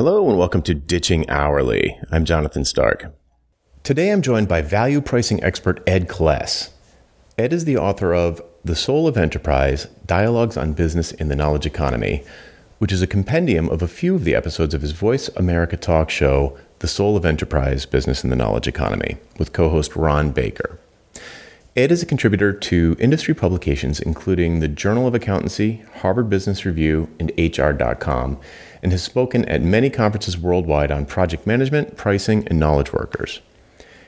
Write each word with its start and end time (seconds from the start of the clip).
Hello 0.00 0.30
and 0.30 0.38
welcome 0.38 0.62
to 0.62 0.72
Ditching 0.72 1.28
Hourly. 1.28 2.00
I'm 2.10 2.24
Jonathan 2.24 2.64
Stark. 2.64 3.14
Today 3.82 4.10
I'm 4.10 4.22
joined 4.22 4.48
by 4.48 4.62
value 4.62 5.02
pricing 5.02 5.44
expert 5.44 5.82
Ed 5.86 6.08
Kless. 6.08 6.70
Ed 7.36 7.52
is 7.52 7.66
the 7.66 7.76
author 7.76 8.14
of 8.14 8.40
The 8.64 8.74
Soul 8.74 9.06
of 9.06 9.18
Enterprise 9.18 9.88
Dialogues 10.06 10.56
on 10.56 10.72
Business 10.72 11.12
in 11.12 11.28
the 11.28 11.36
Knowledge 11.36 11.66
Economy, 11.66 12.24
which 12.78 12.92
is 12.92 13.02
a 13.02 13.06
compendium 13.06 13.68
of 13.68 13.82
a 13.82 13.88
few 13.88 14.14
of 14.14 14.24
the 14.24 14.34
episodes 14.34 14.72
of 14.72 14.80
his 14.80 14.92
Voice 14.92 15.28
America 15.36 15.76
talk 15.76 16.08
show, 16.08 16.56
The 16.78 16.88
Soul 16.88 17.14
of 17.14 17.26
Enterprise 17.26 17.84
Business 17.84 18.24
in 18.24 18.30
the 18.30 18.36
Knowledge 18.36 18.68
Economy, 18.68 19.18
with 19.38 19.52
co 19.52 19.68
host 19.68 19.94
Ron 19.96 20.30
Baker. 20.30 20.78
Ed 21.76 21.92
is 21.92 22.02
a 22.02 22.06
contributor 22.06 22.54
to 22.54 22.96
industry 22.98 23.34
publications 23.34 24.00
including 24.00 24.60
the 24.60 24.66
Journal 24.66 25.06
of 25.06 25.14
Accountancy, 25.14 25.84
Harvard 25.96 26.30
Business 26.30 26.64
Review, 26.64 27.10
and 27.20 27.32
HR.com, 27.38 28.40
and 28.82 28.92
has 28.92 29.02
spoken 29.02 29.44
at 29.46 29.62
many 29.62 29.90
conferences 29.90 30.38
worldwide 30.38 30.90
on 30.90 31.06
project 31.06 31.46
management, 31.46 31.96
pricing, 31.96 32.46
and 32.48 32.58
knowledge 32.58 32.92
workers. 32.92 33.40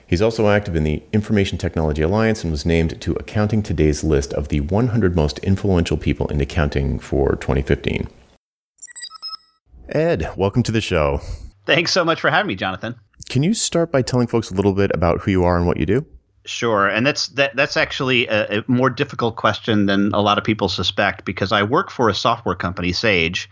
He's 0.07 0.21
also 0.21 0.49
active 0.49 0.77
in 0.77 0.85
the 0.85 1.03
Information 1.13 1.57
Technology 1.57 2.03
Alliance 2.03 2.45
and 2.45 2.51
was 2.51 2.67
named 2.67 3.01
to 3.01 3.13
Accounting 3.15 3.63
Today's 3.63 4.05
list 4.05 4.35
of 4.35 4.49
the 4.49 4.61
100 4.61 5.17
most 5.17 5.39
influential 5.39 5.97
people 5.97 6.27
in 6.29 6.41
accounting 6.41 6.99
for 6.99 7.37
2015. 7.37 8.09
Ed, 9.89 10.31
welcome 10.37 10.63
to 10.65 10.73
the 10.73 10.81
show. 10.81 11.21
Thanks 11.65 11.93
so 11.93 12.05
much 12.05 12.21
for 12.21 12.31
having 12.31 12.49
me, 12.49 12.57
Jonathan. 12.57 12.95
Can 13.29 13.43
you 13.43 13.55
start 13.55 13.91
by 13.91 14.03
telling 14.03 14.27
folks 14.27 14.51
a 14.51 14.55
little 14.55 14.75
bit 14.75 14.91
about 14.95 15.21
who 15.23 15.31
you 15.31 15.45
are 15.45 15.57
and 15.57 15.67
what 15.67 15.79
you 15.79 15.87
do? 15.87 16.05
Sure, 16.45 16.89
and 16.89 17.07
that's 17.07 17.29
that. 17.29 17.55
That's 17.55 17.77
actually 17.77 18.27
a, 18.27 18.59
a 18.59 18.65
more 18.67 18.91
difficult 18.91 19.37
question 19.37 19.87
than 19.87 20.13
a 20.13 20.21
lot 20.21 20.39
of 20.39 20.45
people 20.45 20.69
suspect 20.69 21.25
because 21.25 21.53
I 21.53 21.63
work 21.63 21.89
for 21.89 22.09
a 22.09 22.15
software 22.15 22.57
company, 22.57 22.93
Sage, 22.93 23.49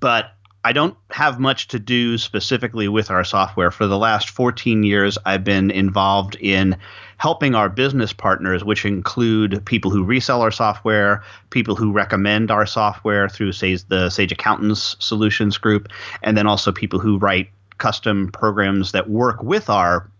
but 0.00 0.32
I 0.66 0.72
don't 0.72 0.96
have 1.10 1.38
much 1.38 1.68
to 1.68 1.78
do 1.78 2.18
specifically 2.18 2.88
with 2.88 3.08
our 3.08 3.22
software. 3.22 3.70
For 3.70 3.86
the 3.86 3.96
last 3.96 4.30
14 4.30 4.82
years, 4.82 5.16
I've 5.24 5.44
been 5.44 5.70
involved 5.70 6.34
in 6.40 6.76
helping 7.18 7.54
our 7.54 7.68
business 7.68 8.12
partners, 8.12 8.64
which 8.64 8.84
include 8.84 9.64
people 9.64 9.92
who 9.92 10.02
resell 10.02 10.42
our 10.42 10.50
software, 10.50 11.22
people 11.50 11.76
who 11.76 11.92
recommend 11.92 12.50
our 12.50 12.66
software 12.66 13.28
through, 13.28 13.52
say, 13.52 13.76
the 13.76 14.10
Sage 14.10 14.32
Accountants 14.32 14.96
Solutions 14.98 15.56
Group, 15.56 15.88
and 16.24 16.36
then 16.36 16.48
also 16.48 16.72
people 16.72 16.98
who 16.98 17.16
write 17.16 17.48
custom 17.78 18.32
programs 18.32 18.90
that 18.90 19.08
work 19.08 19.40
with 19.44 19.70
our 19.70 20.10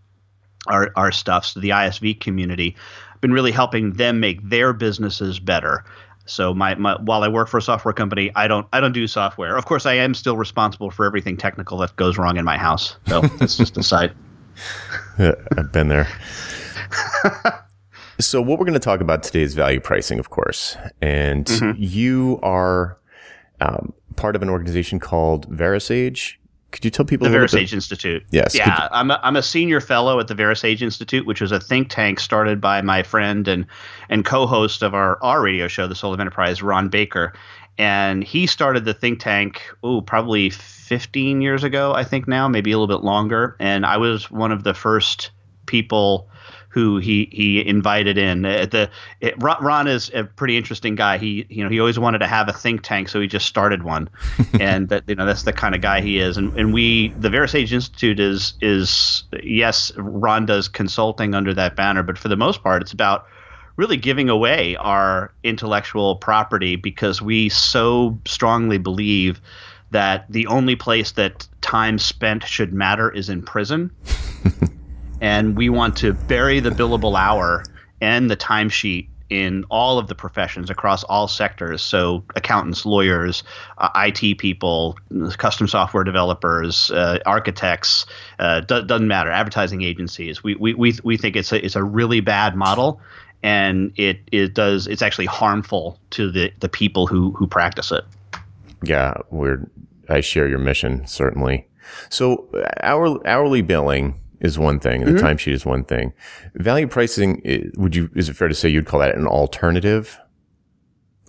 our, 0.67 0.91
our 0.95 1.11
stuff, 1.11 1.45
so 1.45 1.59
the 1.59 1.69
ISV 1.69 2.21
community. 2.21 2.75
I've 3.13 3.21
been 3.21 3.33
really 3.33 3.51
helping 3.51 3.93
them 3.93 4.19
make 4.19 4.47
their 4.49 4.73
businesses 4.73 5.39
better. 5.39 5.83
So 6.29 6.53
my, 6.53 6.75
my 6.75 6.95
while 7.01 7.23
I 7.23 7.27
work 7.27 7.47
for 7.47 7.57
a 7.57 7.61
software 7.61 7.93
company, 7.93 8.31
I 8.35 8.47
don't 8.47 8.67
I 8.73 8.79
don't 8.79 8.93
do 8.93 9.07
software. 9.07 9.57
Of 9.57 9.65
course, 9.65 9.85
I 9.85 9.93
am 9.93 10.13
still 10.13 10.37
responsible 10.37 10.91
for 10.91 11.05
everything 11.05 11.37
technical 11.37 11.77
that 11.79 11.95
goes 11.95 12.17
wrong 12.17 12.37
in 12.37 12.45
my 12.45 12.57
house. 12.57 12.97
So 13.07 13.21
that's 13.21 13.57
just 13.57 13.77
a 13.77 13.83
side. 13.83 14.13
Yeah, 15.19 15.33
I've 15.57 15.71
been 15.71 15.87
there. 15.87 16.07
so 18.19 18.39
what 18.39 18.59
we're 18.59 18.65
going 18.65 18.73
to 18.73 18.79
talk 18.79 19.01
about 19.01 19.23
today 19.23 19.41
is 19.41 19.55
value 19.55 19.79
pricing, 19.79 20.19
of 20.19 20.29
course, 20.29 20.77
and 21.01 21.45
mm-hmm. 21.45 21.71
you 21.75 22.39
are 22.43 22.99
um, 23.59 23.93
part 24.15 24.35
of 24.35 24.43
an 24.43 24.49
organization 24.49 24.99
called 24.99 25.49
VeraSage. 25.49 26.35
Could 26.71 26.83
you 26.83 26.91
tell 26.91 27.05
people 27.05 27.29
the 27.29 27.35
VeraSage 27.35 27.71
Institute? 27.71 28.23
Yes. 28.29 28.53
Yeah, 28.53 28.89
I'm 28.91 29.09
a, 29.09 29.19
I'm 29.23 29.35
a 29.35 29.41
senior 29.41 29.79
fellow 29.79 30.19
at 30.19 30.27
the 30.27 30.35
VeraSage 30.35 30.81
Institute, 30.81 31.25
which 31.25 31.39
was 31.39 31.51
a 31.51 31.59
think 31.59 31.89
tank 31.89 32.19
started 32.19 32.59
by 32.59 32.81
my 32.81 33.03
friend 33.03 33.47
and 33.47 33.65
and 34.09 34.25
co-host 34.25 34.83
of 34.83 34.93
our 34.93 35.17
our 35.23 35.41
radio 35.41 35.67
show, 35.67 35.87
The 35.87 35.95
Soul 35.95 36.13
of 36.13 36.19
Enterprise, 36.19 36.61
Ron 36.61 36.89
Baker, 36.89 37.33
and 37.77 38.23
he 38.23 38.47
started 38.47 38.85
the 38.85 38.93
think 38.93 39.19
tank. 39.19 39.61
Oh, 39.81 40.01
probably 40.01 40.49
15 40.49 41.41
years 41.41 41.63
ago, 41.63 41.93
I 41.93 42.03
think 42.03 42.27
now, 42.27 42.47
maybe 42.47 42.71
a 42.71 42.79
little 42.79 42.93
bit 42.95 43.03
longer. 43.03 43.55
And 43.59 43.85
I 43.85 43.97
was 43.97 44.31
one 44.31 44.51
of 44.51 44.63
the 44.63 44.73
first 44.73 45.31
people 45.65 46.29
who 46.69 46.97
he 46.97 47.29
he 47.31 47.65
invited 47.67 48.17
in. 48.17 48.45
Uh, 48.45 48.65
the 48.65 48.89
it, 49.21 49.35
Ron 49.41 49.87
is 49.87 50.11
a 50.13 50.23
pretty 50.23 50.57
interesting 50.57 50.95
guy. 50.95 51.17
He 51.17 51.45
you 51.49 51.63
know 51.63 51.69
he 51.69 51.79
always 51.79 51.97
wanted 51.97 52.19
to 52.19 52.27
have 52.27 52.47
a 52.49 52.53
think 52.53 52.83
tank, 52.83 53.09
so 53.09 53.19
he 53.19 53.27
just 53.27 53.45
started 53.45 53.83
one, 53.83 54.09
and 54.59 54.89
that 54.89 55.03
you 55.07 55.15
know 55.15 55.25
that's 55.25 55.43
the 55.43 55.53
kind 55.53 55.75
of 55.75 55.81
guy 55.81 56.01
he 56.01 56.19
is. 56.19 56.37
And 56.37 56.57
and 56.57 56.73
we 56.73 57.09
the 57.19 57.29
VeraSage 57.29 57.71
Institute 57.71 58.19
is 58.19 58.53
is 58.61 59.23
yes, 59.43 59.91
Ron 59.97 60.45
does 60.45 60.67
consulting 60.67 61.33
under 61.33 61.53
that 61.53 61.75
banner, 61.75 62.03
but 62.03 62.17
for 62.17 62.27
the 62.27 62.37
most 62.37 62.63
part, 62.63 62.81
it's 62.81 62.93
about 62.93 63.25
really 63.77 63.97
giving 63.97 64.27
away 64.27 64.75
our 64.77 65.31
intellectual 65.43 66.15
property 66.15 66.75
because 66.75 67.21
we 67.21 67.47
so 67.47 68.19
strongly 68.25 68.77
believe 68.77 69.39
that 69.91 70.25
the 70.29 70.47
only 70.47 70.75
place 70.75 71.11
that 71.11 71.47
time 71.61 71.97
spent 71.97 72.43
should 72.43 72.73
matter 72.73 73.09
is 73.09 73.29
in 73.29 73.41
prison. 73.41 73.91
and 75.21 75.57
we 75.57 75.69
want 75.69 75.97
to 75.97 76.13
bury 76.13 76.59
the 76.59 76.69
billable 76.69 77.17
hour 77.17 77.63
and 78.01 78.29
the 78.29 78.37
timesheet 78.37 79.09
in 79.29 79.65
all 79.69 79.99
of 79.99 80.07
the 80.07 80.15
professions 80.15 80.69
across 80.69 81.03
all 81.03 81.27
sectors. 81.27 81.81
So, 81.81 82.23
accountants, 82.35 82.85
lawyers, 82.85 83.43
uh, 83.77 83.89
IT 83.95 84.37
people, 84.37 84.97
custom 85.37 85.67
software 85.67 86.03
developers, 86.03 86.91
uh, 86.91 87.19
architects, 87.25 88.05
uh, 88.39 88.61
do, 88.61 88.83
doesn't 88.83 89.07
matter, 89.07 89.29
advertising 89.29 89.81
agencies. 89.81 90.43
We, 90.43 90.55
we, 90.55 90.73
we, 90.73 90.97
we 91.03 91.17
think 91.17 91.35
it's 91.35 91.51
a, 91.51 91.63
it's 91.63 91.75
a 91.75 91.83
really 91.83 92.21
bad 92.21 92.55
model. 92.55 93.01
And 93.43 93.93
it, 93.97 94.21
it 94.31 94.55
does 94.55 94.87
it's 94.87 95.03
actually 95.03 95.27
harmful 95.27 95.99
to 96.11 96.31
the, 96.31 96.51
the 96.59 96.67
people 96.67 97.05
who, 97.05 97.33
who 97.33 97.45
practice 97.45 97.91
it. 97.91 98.03
Yeah, 98.83 99.13
we're 99.29 99.69
I 100.09 100.21
share 100.21 100.47
your 100.47 100.57
mission 100.57 101.05
certainly. 101.05 101.67
So 102.09 102.47
hour, 102.81 103.25
hourly 103.27 103.61
billing 103.61 104.19
is 104.39 104.59
one 104.59 104.79
thing, 104.79 105.05
the 105.05 105.11
mm-hmm. 105.11 105.25
timesheet 105.25 105.53
is 105.53 105.65
one 105.65 105.83
thing. 105.83 106.13
Value 106.55 106.87
pricing, 106.87 107.71
would 107.77 107.95
you, 107.95 108.09
is 108.15 108.29
it 108.29 108.35
fair 108.35 108.47
to 108.47 108.53
say 108.53 108.69
you'd 108.69 108.85
call 108.85 108.99
that 108.99 109.15
an 109.15 109.27
alternative? 109.27 110.19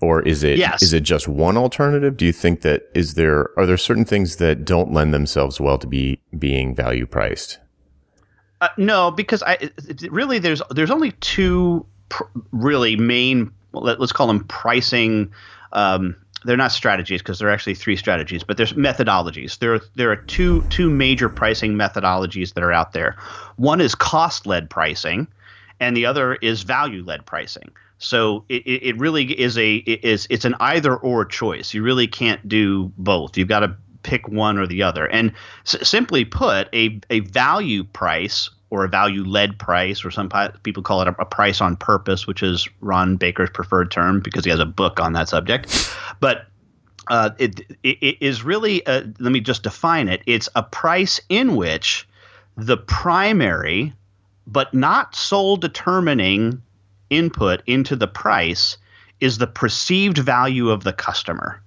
Or 0.01 0.23
is 0.23 0.45
it, 0.45 0.59
yes. 0.59 0.81
is 0.83 0.93
it 0.93 1.01
just 1.01 1.27
one 1.27 1.57
alternative? 1.57 2.17
Do 2.17 2.25
you 2.25 2.33
think 2.33 2.61
that, 2.61 2.89
is 2.95 3.15
there, 3.15 3.49
are 3.59 3.67
there 3.67 3.77
certain 3.77 4.05
things 4.05 4.37
that 4.37 4.65
don't 4.65 4.93
lend 4.93 5.13
themselves 5.13 5.61
well 5.61 5.77
to 5.79 5.87
be 5.87 6.21
being 6.39 6.75
value 6.75 7.07
priced? 7.07 7.59
Uh, 8.61 8.69
no, 8.77 9.11
because 9.11 9.43
I, 9.43 9.71
really 10.11 10.39
there's, 10.39 10.63
there's 10.71 10.91
only 10.91 11.13
two 11.21 11.85
pr- 12.11 12.25
really 12.53 12.97
main, 12.97 13.51
let, 13.73 14.01
us 14.01 14.13
call 14.13 14.27
them 14.29 14.45
pricing, 14.45 15.33
um, 15.73 16.15
they're 16.45 16.57
not 16.57 16.73
strategies 16.73 17.21
because 17.21 17.39
there 17.39 17.49
are 17.49 17.53
actually 17.53 17.75
three 17.75 17.97
strategies, 17.97 18.45
but 18.45 18.57
there's 18.57 18.73
methodologies. 18.75 19.59
There 19.59 19.75
are, 19.75 19.81
there 19.95 20.11
are 20.11 20.17
two 20.17 20.63
two 20.71 20.91
major 20.91 21.29
pricing 21.29 21.75
methodologies 21.75 22.55
that 22.55 22.63
are 22.63 22.73
out 22.73 22.93
there. 22.93 23.17
One 23.57 23.81
is 23.81 23.95
cost 23.95 24.47
led 24.47 24.71
pricing, 24.71 25.27
and 25.81 25.97
the 25.97 26.07
other 26.07 26.35
is 26.37 26.63
value 26.63 27.03
led 27.05 27.27
pricing. 27.27 27.71
So 27.99 28.45
it, 28.49 28.63
it 28.67 28.99
really 28.99 29.25
is 29.39 29.59
a 29.59 29.77
it 29.77 30.05
is 30.05 30.27
it's 30.31 30.45
an 30.45 30.55
either 30.61 30.97
or 30.97 31.25
choice. 31.25 31.75
You 31.75 31.83
really 31.83 32.07
can't 32.07 32.47
do 32.49 32.93
both. 32.97 33.37
You've 33.37 33.49
got 33.49 33.61
to 33.61 33.77
pick 34.05 34.29
one 34.29 34.59
or 34.59 34.67
the 34.67 34.83
other. 34.83 35.07
And 35.07 35.33
s- 35.67 35.89
simply 35.89 36.25
put, 36.25 36.69
a 36.73 37.01
a 37.11 37.21
value 37.21 37.85
price 37.85 38.51
or 38.71 38.85
a 38.85 38.89
value 38.89 39.25
led 39.25 39.59
price, 39.59 40.05
or 40.05 40.11
some 40.11 40.31
people 40.63 40.83
call 40.83 41.01
it 41.01 41.09
a, 41.09 41.25
price 41.25 41.61
on 41.61 41.77
purpose, 41.77 42.27
which 42.27 42.43
is 42.43 42.69
Ron 42.81 43.17
Baker's 43.17 43.51
preferred 43.51 43.91
term 43.91 44.21
because 44.21 44.45
he 44.45 44.51
has 44.51 44.61
a 44.61 44.67
book 44.67 45.01
on 45.01 45.15
that 45.15 45.29
subject. 45.29 45.91
But 46.21 46.47
uh, 47.09 47.31
it, 47.39 47.61
it, 47.83 48.19
is 48.21 48.43
really, 48.43 48.83
a, 48.87 49.05
let 49.19 49.33
me 49.33 49.41
just 49.41 49.63
define 49.63 50.09
it 50.09 50.23
it's 50.27 50.49
a 50.55 50.63
price 50.63 51.21
in 51.31 51.57
which 51.57 52.07
the 52.57 52.77
primary, 52.77 53.93
but 54.47 54.75
not 54.75 55.15
sole 55.15 55.57
determining 55.57 56.63
input 57.09 57.63
into 57.67 57.97
the 57.97 58.09
price 58.09 58.77
is 59.21 59.39
the 59.39 59.47
perceived 59.47 60.19
value 60.19 60.71
of 60.71 60.85
the 60.85 60.93
customer. 60.93 61.63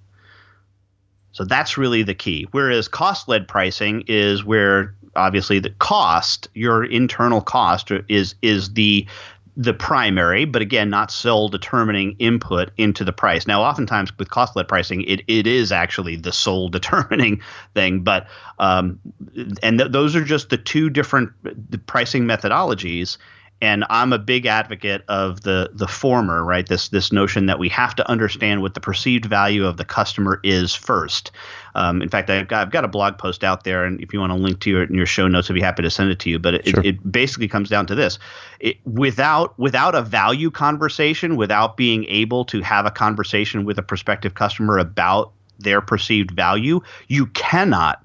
So 1.32 1.44
that's 1.44 1.78
really 1.78 2.02
the 2.02 2.14
key. 2.14 2.46
Whereas 2.50 2.88
cost 2.88 3.28
led 3.28 3.48
pricing 3.48 4.04
is 4.06 4.44
where 4.44 4.94
obviously 5.16 5.58
the 5.58 5.70
cost, 5.70 6.48
your 6.54 6.84
internal 6.84 7.40
cost 7.40 7.90
is 8.08 8.34
is 8.42 8.72
the 8.74 9.06
the 9.56 9.74
primary, 9.74 10.46
but 10.46 10.62
again, 10.62 10.88
not 10.88 11.10
sole 11.10 11.48
determining 11.48 12.16
input 12.18 12.70
into 12.78 13.04
the 13.04 13.12
price. 13.12 13.46
Now, 13.46 13.62
oftentimes 13.62 14.16
with 14.18 14.30
cost 14.30 14.56
led 14.56 14.66
pricing, 14.66 15.02
it, 15.02 15.20
it 15.28 15.46
is 15.46 15.70
actually 15.70 16.16
the 16.16 16.32
sole 16.32 16.68
determining 16.70 17.42
thing. 17.74 18.00
But 18.00 18.26
um, 18.58 18.98
and 19.62 19.78
th- 19.78 19.92
those 19.92 20.16
are 20.16 20.24
just 20.24 20.50
the 20.50 20.56
two 20.56 20.88
different 20.88 21.32
pricing 21.86 22.24
methodologies 22.24 23.18
and 23.62 23.84
I'm 23.88 24.12
a 24.12 24.18
big 24.18 24.44
advocate 24.44 25.04
of 25.06 25.42
the 25.42 25.70
the 25.72 25.86
former, 25.86 26.44
right? 26.44 26.66
This 26.66 26.88
this 26.88 27.12
notion 27.12 27.46
that 27.46 27.60
we 27.60 27.68
have 27.68 27.94
to 27.94 28.10
understand 28.10 28.60
what 28.60 28.74
the 28.74 28.80
perceived 28.80 29.24
value 29.24 29.64
of 29.64 29.76
the 29.76 29.84
customer 29.84 30.40
is 30.42 30.74
first. 30.74 31.30
Um, 31.76 32.02
in 32.02 32.08
fact, 32.08 32.28
I've 32.28 32.48
got, 32.48 32.60
I've 32.60 32.72
got 32.72 32.84
a 32.84 32.88
blog 32.88 33.18
post 33.18 33.44
out 33.44 33.62
there, 33.62 33.84
and 33.84 34.00
if 34.00 34.12
you 34.12 34.18
want 34.18 34.32
to 34.32 34.36
link 34.36 34.58
to 34.60 34.70
your 34.70 34.82
in 34.82 34.94
your 34.94 35.06
show 35.06 35.28
notes, 35.28 35.48
I'd 35.48 35.54
be 35.54 35.60
happy 35.60 35.82
to 35.82 35.90
send 35.90 36.10
it 36.10 36.18
to 36.18 36.30
you. 36.30 36.40
But 36.40 36.54
it, 36.54 36.68
sure. 36.68 36.80
it, 36.80 36.86
it 36.86 37.12
basically 37.12 37.46
comes 37.46 37.70
down 37.70 37.86
to 37.86 37.94
this: 37.94 38.18
it, 38.58 38.78
without 38.84 39.56
without 39.60 39.94
a 39.94 40.02
value 40.02 40.50
conversation, 40.50 41.36
without 41.36 41.76
being 41.76 42.04
able 42.06 42.44
to 42.46 42.62
have 42.62 42.84
a 42.84 42.90
conversation 42.90 43.64
with 43.64 43.78
a 43.78 43.82
prospective 43.82 44.34
customer 44.34 44.76
about 44.76 45.30
their 45.60 45.80
perceived 45.80 46.32
value, 46.32 46.80
you 47.06 47.26
cannot 47.26 48.02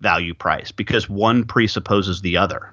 value 0.00 0.34
price 0.34 0.72
because 0.72 1.08
one 1.08 1.44
presupposes 1.44 2.22
the 2.22 2.36
other. 2.36 2.72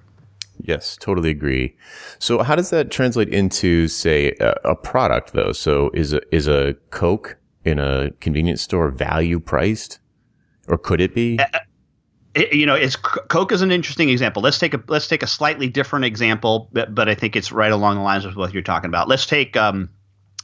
Yes, 0.62 0.98
totally 0.98 1.30
agree. 1.30 1.76
So, 2.20 2.44
how 2.44 2.56
does 2.56 2.70
that 2.70 2.92
translate 2.92 3.30
into, 3.30 3.88
say, 3.88 4.36
a, 4.40 4.56
a, 4.64 4.76
product 4.76 5.34
though? 5.34 5.52
So, 5.52 5.90
is 5.94 6.14
a 6.14 6.22
is 6.34 6.48
a 6.48 6.76
Coke 6.92 7.38
in 7.66 7.80
a 7.80 8.12
convenience 8.22 8.62
store 8.62 8.90
value 8.90 9.40
priced, 9.40 10.00
or 10.68 10.78
could 10.78 11.02
it 11.02 11.16
be? 11.16 11.40
Uh, 11.40 11.60
it, 12.36 12.54
you 12.54 12.66
know, 12.66 12.76
it's 12.76 12.96
Coke 12.96 13.52
is 13.52 13.62
an 13.62 13.72
interesting 13.72 14.10
example. 14.10 14.42
Let's 14.42 14.60
take 14.60 14.74
a 14.74 14.84
let's 14.88 15.08
take 15.08 15.24
a 15.24 15.28
slightly 15.28 15.68
different 15.68 16.06
example, 16.06 16.70
but, 16.72 16.94
but 16.94 17.10
I 17.10 17.16
think 17.16 17.36
it's 17.36 17.52
right 17.52 17.72
along 17.72 17.96
the 17.96 18.02
lines 18.02 18.26
of 18.26 18.36
what 18.36 18.54
you're 18.54 18.64
talking 18.64 18.90
about. 18.90 19.08
Let's 19.08 19.26
take 19.26 19.58
um, 19.58 19.90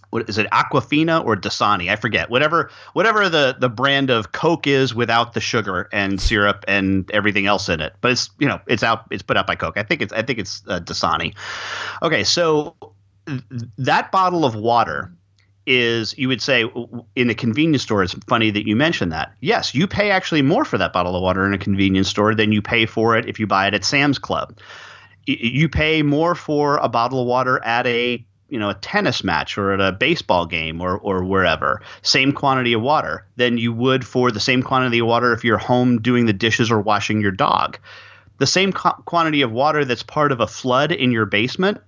what 0.09 0.27
is 0.29 0.37
it 0.37 0.49
aquafina 0.51 1.23
or 1.23 1.35
dasani? 1.35 1.89
I 1.89 1.95
forget. 1.95 2.29
Whatever 2.29 2.69
whatever 2.93 3.29
the 3.29 3.55
the 3.59 3.69
brand 3.69 4.09
of 4.09 4.31
coke 4.31 4.67
is 4.67 4.95
without 4.95 5.33
the 5.33 5.39
sugar 5.39 5.87
and 5.91 6.19
syrup 6.19 6.65
and 6.67 7.09
everything 7.11 7.45
else 7.45 7.69
in 7.69 7.79
it. 7.79 7.93
But 8.01 8.11
it's 8.11 8.29
you 8.39 8.47
know 8.47 8.59
it's 8.67 8.83
out 8.83 9.05
it's 9.11 9.23
put 9.23 9.37
out 9.37 9.47
by 9.47 9.55
coke. 9.55 9.77
I 9.77 9.83
think 9.83 10.01
it's 10.01 10.13
i 10.13 10.21
think 10.21 10.39
it's 10.39 10.63
uh, 10.67 10.79
dasani. 10.79 11.35
Okay 12.01 12.23
so 12.23 12.75
th- 13.27 13.41
that 13.77 14.11
bottle 14.11 14.45
of 14.45 14.55
water 14.55 15.11
is 15.67 16.17
you 16.17 16.27
would 16.27 16.41
say 16.41 16.65
in 17.15 17.29
a 17.29 17.35
convenience 17.35 17.83
store. 17.83 18.01
It's 18.01 18.15
funny 18.27 18.49
that 18.49 18.67
you 18.67 18.75
mentioned 18.75 19.11
that. 19.11 19.33
Yes 19.41 19.75
you 19.75 19.87
pay 19.87 20.09
actually 20.09 20.41
more 20.41 20.65
for 20.65 20.79
that 20.79 20.91
bottle 20.91 21.15
of 21.15 21.21
water 21.21 21.45
in 21.45 21.53
a 21.53 21.59
convenience 21.59 22.07
store 22.07 22.33
than 22.33 22.51
you 22.51 22.61
pay 22.61 22.87
for 22.87 23.15
it 23.15 23.27
if 23.27 23.39
you 23.39 23.45
buy 23.45 23.67
it 23.67 23.75
at 23.75 23.83
sam's 23.83 24.17
club. 24.17 24.57
You 25.27 25.69
pay 25.69 26.01
more 26.01 26.33
for 26.33 26.77
a 26.77 26.89
bottle 26.89 27.21
of 27.21 27.27
water 27.27 27.63
at 27.63 27.85
a 27.85 28.25
you 28.49 28.59
know 28.59 28.69
a 28.69 28.75
tennis 28.75 29.23
match 29.23 29.57
or 29.57 29.71
at 29.73 29.81
a 29.81 29.91
baseball 29.91 30.45
game 30.45 30.81
or 30.81 30.97
or 30.97 31.23
wherever 31.23 31.81
same 32.01 32.31
quantity 32.31 32.73
of 32.73 32.81
water 32.81 33.25
than 33.35 33.57
you 33.57 33.71
would 33.71 34.05
for 34.05 34.31
the 34.31 34.39
same 34.39 34.61
quantity 34.63 34.99
of 34.99 35.07
water 35.07 35.33
if 35.33 35.43
you're 35.43 35.57
home 35.57 36.01
doing 36.01 36.25
the 36.25 36.33
dishes 36.33 36.71
or 36.71 36.79
washing 36.79 37.21
your 37.21 37.31
dog. 37.31 37.77
The 38.37 38.47
same 38.47 38.71
qu- 38.71 39.03
quantity 39.05 39.41
of 39.41 39.51
water 39.51 39.83
that's 39.85 40.03
part 40.03 40.31
of 40.31 40.39
a 40.39 40.47
flood 40.47 40.91
in 40.91 41.11
your 41.11 41.25
basement 41.25 41.79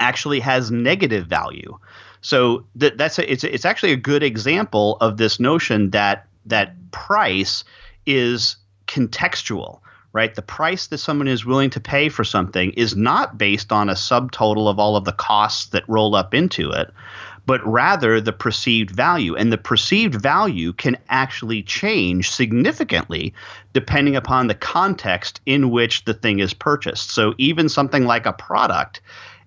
actually 0.00 0.40
has 0.40 0.70
negative 0.70 1.26
value. 1.26 1.78
So 2.20 2.66
that 2.74 2.98
that's 2.98 3.18
a, 3.18 3.30
it's 3.30 3.44
it's 3.44 3.64
actually 3.64 3.92
a 3.92 3.96
good 3.96 4.22
example 4.22 4.96
of 5.00 5.16
this 5.16 5.38
notion 5.38 5.90
that 5.90 6.26
that 6.46 6.74
price 6.90 7.64
is 8.04 8.56
contextual 8.86 9.80
right? 10.16 10.34
The 10.34 10.40
price 10.40 10.86
that 10.86 10.96
someone 10.96 11.28
is 11.28 11.44
willing 11.44 11.68
to 11.70 11.78
pay 11.78 12.08
for 12.08 12.24
something 12.24 12.70
is 12.70 12.96
not 12.96 13.36
based 13.36 13.70
on 13.70 13.90
a 13.90 13.92
subtotal 13.92 14.66
of 14.66 14.78
all 14.78 14.96
of 14.96 15.04
the 15.04 15.12
costs 15.12 15.66
that 15.66 15.86
roll 15.88 16.14
up 16.14 16.32
into 16.32 16.70
it, 16.70 16.90
but 17.44 17.64
rather 17.66 18.18
the 18.18 18.32
perceived 18.32 18.90
value. 18.90 19.36
And 19.36 19.52
the 19.52 19.58
perceived 19.58 20.14
value 20.14 20.72
can 20.72 20.96
actually 21.10 21.62
change 21.62 22.30
significantly 22.30 23.34
depending 23.74 24.16
upon 24.16 24.46
the 24.46 24.54
context 24.54 25.42
in 25.44 25.68
which 25.68 26.06
the 26.06 26.14
thing 26.14 26.38
is 26.38 26.54
purchased. 26.54 27.10
So 27.10 27.34
even 27.36 27.68
something 27.68 28.06
like 28.06 28.24
a 28.24 28.32
product 28.32 29.02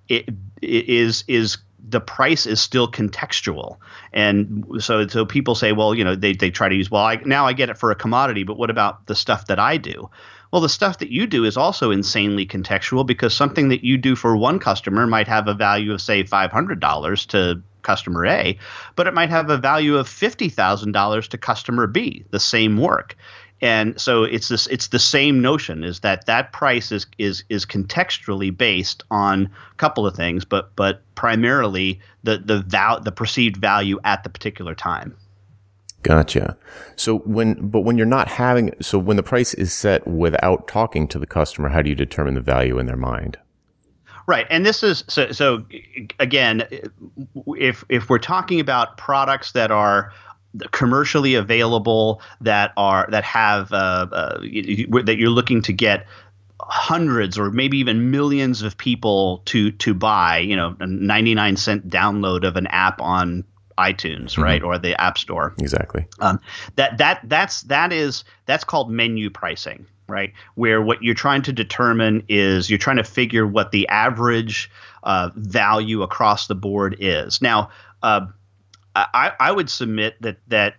it, 0.07 0.29
it 0.61 0.87
is 0.87 1.23
is 1.27 1.57
the 1.89 2.01
price 2.01 2.45
is 2.45 2.61
still 2.61 2.91
contextual. 2.91 3.77
And 4.13 4.65
so 4.77 5.07
so 5.07 5.25
people 5.25 5.55
say, 5.55 5.71
well, 5.71 5.95
you 5.95 6.03
know, 6.03 6.15
they, 6.15 6.33
they 6.33 6.51
try 6.51 6.69
to 6.69 6.75
use, 6.75 6.91
well, 6.91 7.03
I, 7.03 7.15
now 7.25 7.47
I 7.47 7.53
get 7.53 7.69
it 7.69 7.77
for 7.79 7.89
a 7.89 7.95
commodity, 7.95 8.43
but 8.43 8.57
what 8.57 8.69
about 8.69 9.07
the 9.07 9.15
stuff 9.15 9.47
that 9.47 9.57
I 9.57 9.77
do? 9.77 10.11
Well, 10.51 10.61
the 10.61 10.69
stuff 10.69 10.97
that 10.97 11.11
you 11.11 11.27
do 11.27 11.45
is 11.45 11.57
also 11.57 11.91
insanely 11.91 12.45
contextual 12.45 13.05
because 13.05 13.35
something 13.35 13.69
that 13.69 13.83
you 13.83 13.97
do 13.97 14.15
for 14.15 14.35
one 14.35 14.59
customer 14.59 15.05
might 15.05 15.27
have 15.27 15.47
a 15.47 15.53
value 15.53 15.93
of, 15.93 16.01
say, 16.01 16.23
$500 16.23 17.25
to 17.27 17.61
customer 17.81 18.25
A, 18.25 18.57
but 18.95 19.07
it 19.07 19.13
might 19.13 19.29
have 19.29 19.49
a 19.49 19.57
value 19.57 19.97
of 19.97 20.07
$50,000 20.07 21.27
to 21.27 21.37
customer 21.37 21.87
B, 21.87 22.25
the 22.31 22.39
same 22.39 22.77
work. 22.77 23.15
And 23.61 23.99
so 23.99 24.23
it's 24.23 24.47
this 24.47 24.67
it's 24.67 24.87
the 24.87 24.99
same 24.99 25.41
notion 25.41 25.83
is 25.83 25.99
that 25.99 26.27
that 26.27 26.53
price 26.53 26.93
is 26.93 27.05
is 27.17 27.43
is 27.49 27.65
contextually 27.65 28.55
based 28.55 29.03
on 29.11 29.49
a 29.71 29.75
couple 29.75 30.07
of 30.07 30.15
things, 30.15 30.45
but 30.45 30.73
but 30.77 31.01
primarily 31.15 31.99
the 32.23 32.37
the 32.37 32.61
val- 32.61 33.01
the 33.01 33.11
perceived 33.11 33.57
value 33.57 33.99
at 34.05 34.23
the 34.23 34.29
particular 34.29 34.75
time. 34.75 35.13
Gotcha. 36.01 36.57
So 36.95 37.19
when, 37.19 37.55
but 37.69 37.81
when 37.81 37.97
you're 37.97 38.05
not 38.05 38.27
having, 38.27 38.73
so 38.81 38.97
when 38.97 39.17
the 39.17 39.23
price 39.23 39.53
is 39.53 39.73
set 39.73 40.07
without 40.07 40.67
talking 40.67 41.07
to 41.09 41.19
the 41.19 41.27
customer, 41.27 41.69
how 41.69 41.81
do 41.81 41.89
you 41.89 41.95
determine 41.95 42.35
the 42.35 42.41
value 42.41 42.79
in 42.79 42.85
their 42.85 42.95
mind? 42.95 43.37
Right, 44.27 44.45
and 44.51 44.63
this 44.63 44.83
is 44.83 45.03
so. 45.07 45.31
So 45.31 45.65
again, 46.19 46.63
if 47.57 47.83
if 47.89 48.11
we're 48.11 48.19
talking 48.19 48.59
about 48.59 48.95
products 48.95 49.53
that 49.53 49.71
are 49.71 50.13
commercially 50.69 51.33
available, 51.33 52.21
that 52.39 52.71
are 52.77 53.07
that 53.09 53.23
have 53.23 53.73
uh, 53.73 54.05
uh, 54.11 54.37
that 54.39 55.15
you're 55.17 55.29
looking 55.29 55.63
to 55.63 55.73
get 55.73 56.05
hundreds 56.61 57.39
or 57.39 57.49
maybe 57.49 57.79
even 57.79 58.11
millions 58.11 58.61
of 58.61 58.77
people 58.77 59.41
to 59.45 59.71
to 59.71 59.95
buy, 59.95 60.37
you 60.37 60.55
know, 60.55 60.75
a 60.79 60.85
99 60.85 61.57
cent 61.57 61.89
download 61.89 62.47
of 62.47 62.55
an 62.55 62.67
app 62.67 63.01
on 63.01 63.43
iTunes, 63.79 64.31
mm-hmm. 64.31 64.43
right, 64.43 64.63
or 64.63 64.77
the 64.77 64.99
App 65.01 65.17
Store. 65.17 65.53
Exactly. 65.57 66.05
Um, 66.19 66.39
that 66.75 66.97
that 66.97 67.21
that's 67.23 67.61
that 67.63 67.91
is 67.93 68.23
that's 68.45 68.63
called 68.63 68.91
menu 68.91 69.29
pricing, 69.29 69.85
right? 70.07 70.33
Where 70.55 70.81
what 70.81 71.01
you're 71.01 71.15
trying 71.15 71.41
to 71.43 71.53
determine 71.53 72.23
is 72.27 72.69
you're 72.69 72.79
trying 72.79 72.97
to 72.97 73.03
figure 73.03 73.47
what 73.47 73.71
the 73.71 73.87
average 73.87 74.69
uh, 75.03 75.29
value 75.35 76.03
across 76.03 76.47
the 76.47 76.55
board 76.55 76.97
is. 76.99 77.41
Now, 77.41 77.69
uh, 78.03 78.27
I, 78.95 79.31
I 79.39 79.51
would 79.51 79.69
submit 79.69 80.21
that 80.21 80.37
that 80.47 80.75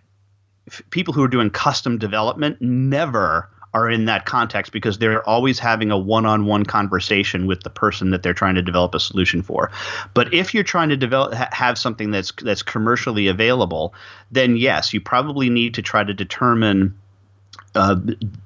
people 0.89 1.13
who 1.13 1.23
are 1.23 1.27
doing 1.27 1.49
custom 1.49 1.97
development 1.97 2.61
never 2.61 3.49
are 3.73 3.89
in 3.89 4.05
that 4.05 4.25
context 4.25 4.71
because 4.71 4.97
they're 4.97 5.27
always 5.27 5.57
having 5.59 5.91
a 5.91 5.97
one-on-one 5.97 6.65
conversation 6.65 7.47
with 7.47 7.63
the 7.63 7.69
person 7.69 8.11
that 8.11 8.21
they're 8.21 8.33
trying 8.33 8.55
to 8.55 8.61
develop 8.61 8.93
a 8.93 8.99
solution 8.99 9.41
for. 9.41 9.71
But 10.13 10.33
if 10.33 10.53
you're 10.53 10.63
trying 10.63 10.89
to 10.89 10.97
develop 10.97 11.33
ha- 11.33 11.49
have 11.51 11.77
something 11.77 12.11
that's 12.11 12.33
that's 12.41 12.63
commercially 12.63 13.27
available, 13.27 13.93
then 14.31 14.57
yes, 14.57 14.93
you 14.93 14.99
probably 14.99 15.49
need 15.49 15.73
to 15.75 15.81
try 15.81 16.03
to 16.03 16.13
determine 16.13 16.95
uh, 17.73 17.95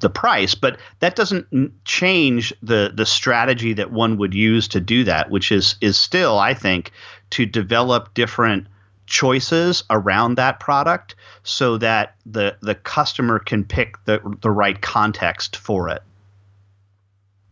the 0.01 0.09
price, 0.09 0.53
but 0.53 0.77
that 0.99 1.15
doesn't 1.15 1.47
change 1.85 2.53
the 2.61 2.91
the 2.93 3.05
strategy 3.05 3.73
that 3.73 3.91
one 3.91 4.17
would 4.17 4.35
use 4.35 4.67
to 4.67 4.79
do 4.79 5.03
that, 5.03 5.31
which 5.31 5.51
is 5.51 5.75
is 5.81 5.97
still, 5.97 6.37
I 6.37 6.53
think, 6.53 6.91
to 7.31 7.47
develop 7.47 8.13
different 8.13 8.67
choices 9.05 9.83
around 9.89 10.35
that 10.35 10.59
product 10.59 11.15
so 11.43 11.77
that 11.77 12.15
the 12.25 12.57
the 12.61 12.75
customer 12.75 13.39
can 13.39 13.63
pick 13.63 14.03
the 14.05 14.19
the 14.41 14.51
right 14.51 14.81
context 14.81 15.55
for 15.55 15.89
it. 15.89 16.01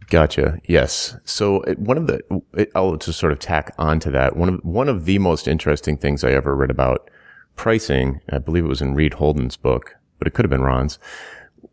Gotcha. 0.10 0.60
Yes. 0.66 1.18
So 1.26 1.64
one 1.78 1.98
of 1.98 2.08
the 2.08 2.70
I'll 2.76 2.98
just 2.98 3.20
sort 3.20 3.32
of 3.32 3.40
tack 3.40 3.74
onto 3.78 4.12
that. 4.12 4.36
One 4.36 4.50
of 4.50 4.60
one 4.64 4.88
of 4.88 5.06
the 5.06 5.18
most 5.20 5.48
interesting 5.48 5.98
things 5.98 6.24
I 6.24 6.32
ever 6.32 6.56
read 6.56 6.70
about 6.70 7.10
pricing, 7.56 8.22
I 8.30 8.38
believe 8.38 8.66
it 8.66 8.70
was 8.70 8.82
in 8.82 8.94
Reed 8.94 9.16
Holden's 9.16 9.58
book, 9.58 9.96
but 10.20 10.28
it 10.28 10.36
could 10.36 10.46
have 10.46 10.52
been 10.52 10.62
Ron's, 10.62 11.00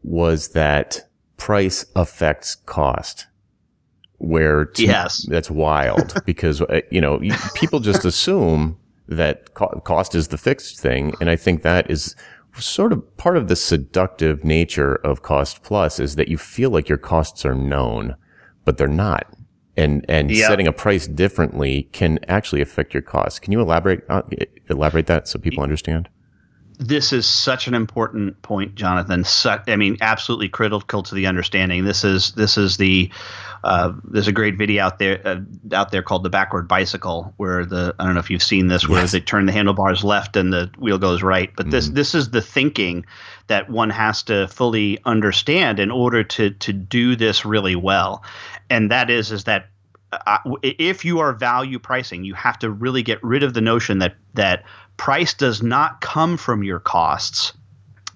was 0.02 0.48
that 0.48 1.06
price 1.36 1.84
affects 1.94 2.54
cost. 2.54 3.26
Where 4.16 4.64
to, 4.66 4.84
yes, 4.84 5.26
that's 5.28 5.50
wild 5.50 6.14
because 6.26 6.62
uh, 6.62 6.80
you 6.90 7.00
know 7.00 7.20
people 7.54 7.80
just 7.80 8.04
assume 8.06 8.78
that 9.10 9.54
co- 9.54 9.80
cost 9.84 10.14
is 10.14 10.28
the 10.28 10.38
fixed 10.38 10.80
thing. 10.80 11.12
And 11.20 11.28
I 11.28 11.36
think 11.36 11.62
that 11.62 11.90
is 11.90 12.16
sort 12.58 12.92
of 12.92 13.16
part 13.16 13.36
of 13.36 13.48
the 13.48 13.56
seductive 13.56 14.44
nature 14.44 14.94
of 14.96 15.22
cost 15.22 15.62
plus 15.62 16.00
is 16.00 16.16
that 16.16 16.28
you 16.28 16.38
feel 16.38 16.70
like 16.70 16.88
your 16.88 16.98
costs 16.98 17.44
are 17.44 17.54
known, 17.54 18.16
but 18.64 18.78
they're 18.78 18.88
not. 18.88 19.26
And, 19.76 20.04
and 20.08 20.36
setting 20.36 20.66
a 20.66 20.72
price 20.72 21.06
differently 21.06 21.84
can 21.92 22.18
actually 22.28 22.60
affect 22.60 22.92
your 22.92 23.02
costs. 23.02 23.38
Can 23.38 23.52
you 23.52 23.60
elaborate, 23.60 24.04
uh, 24.08 24.22
elaborate 24.68 25.06
that 25.06 25.26
so 25.26 25.38
people 25.38 25.62
understand? 25.62 26.08
this 26.80 27.12
is 27.12 27.26
such 27.26 27.68
an 27.68 27.74
important 27.74 28.40
point, 28.40 28.74
Jonathan. 28.74 29.22
I 29.44 29.76
mean, 29.76 29.98
absolutely 30.00 30.48
critical 30.48 31.02
to 31.02 31.14
the 31.14 31.26
understanding. 31.26 31.84
This 31.84 32.04
is 32.04 32.32
this 32.32 32.56
is 32.56 32.78
the 32.78 33.10
uh, 33.62 33.92
there's 34.04 34.28
a 34.28 34.32
great 34.32 34.56
video 34.56 34.84
out 34.84 34.98
there 34.98 35.20
uh, 35.24 35.40
out 35.72 35.90
there 35.90 36.02
called 36.02 36.22
the 36.22 36.30
backward 36.30 36.66
bicycle, 36.66 37.34
where 37.36 37.66
the 37.66 37.94
I 37.98 38.04
don't 38.04 38.14
know 38.14 38.20
if 38.20 38.30
you've 38.30 38.42
seen 38.42 38.68
this, 38.68 38.88
where 38.88 39.00
yes. 39.00 39.12
they 39.12 39.20
turn 39.20 39.46
the 39.46 39.52
handlebars 39.52 40.02
left 40.02 40.36
and 40.36 40.52
the 40.52 40.70
wheel 40.78 40.98
goes 40.98 41.22
right. 41.22 41.50
But 41.56 41.66
mm 41.66 41.70
this 41.70 41.86
mm-hmm. 41.86 41.94
this 41.94 42.14
is 42.16 42.30
the 42.30 42.42
thinking 42.42 43.06
that 43.46 43.70
one 43.70 43.90
has 43.90 44.24
to 44.24 44.48
fully 44.48 44.98
understand 45.04 45.78
in 45.78 45.90
order 45.90 46.24
to 46.24 46.50
to 46.50 46.72
do 46.72 47.14
this 47.16 47.44
really 47.44 47.76
well, 47.76 48.24
and 48.68 48.90
that 48.90 49.08
is 49.10 49.30
is 49.30 49.44
that 49.44 49.68
uh, 50.12 50.38
if 50.62 51.04
you 51.04 51.20
are 51.20 51.32
value 51.32 51.78
pricing, 51.78 52.24
you 52.24 52.34
have 52.34 52.58
to 52.58 52.70
really 52.70 53.02
get 53.02 53.22
rid 53.22 53.42
of 53.42 53.54
the 53.54 53.60
notion 53.60 53.98
that 53.98 54.16
that 54.34 54.64
price 54.96 55.34
does 55.34 55.62
not 55.62 56.00
come 56.00 56.36
from 56.36 56.64
your 56.64 56.80
costs, 56.80 57.52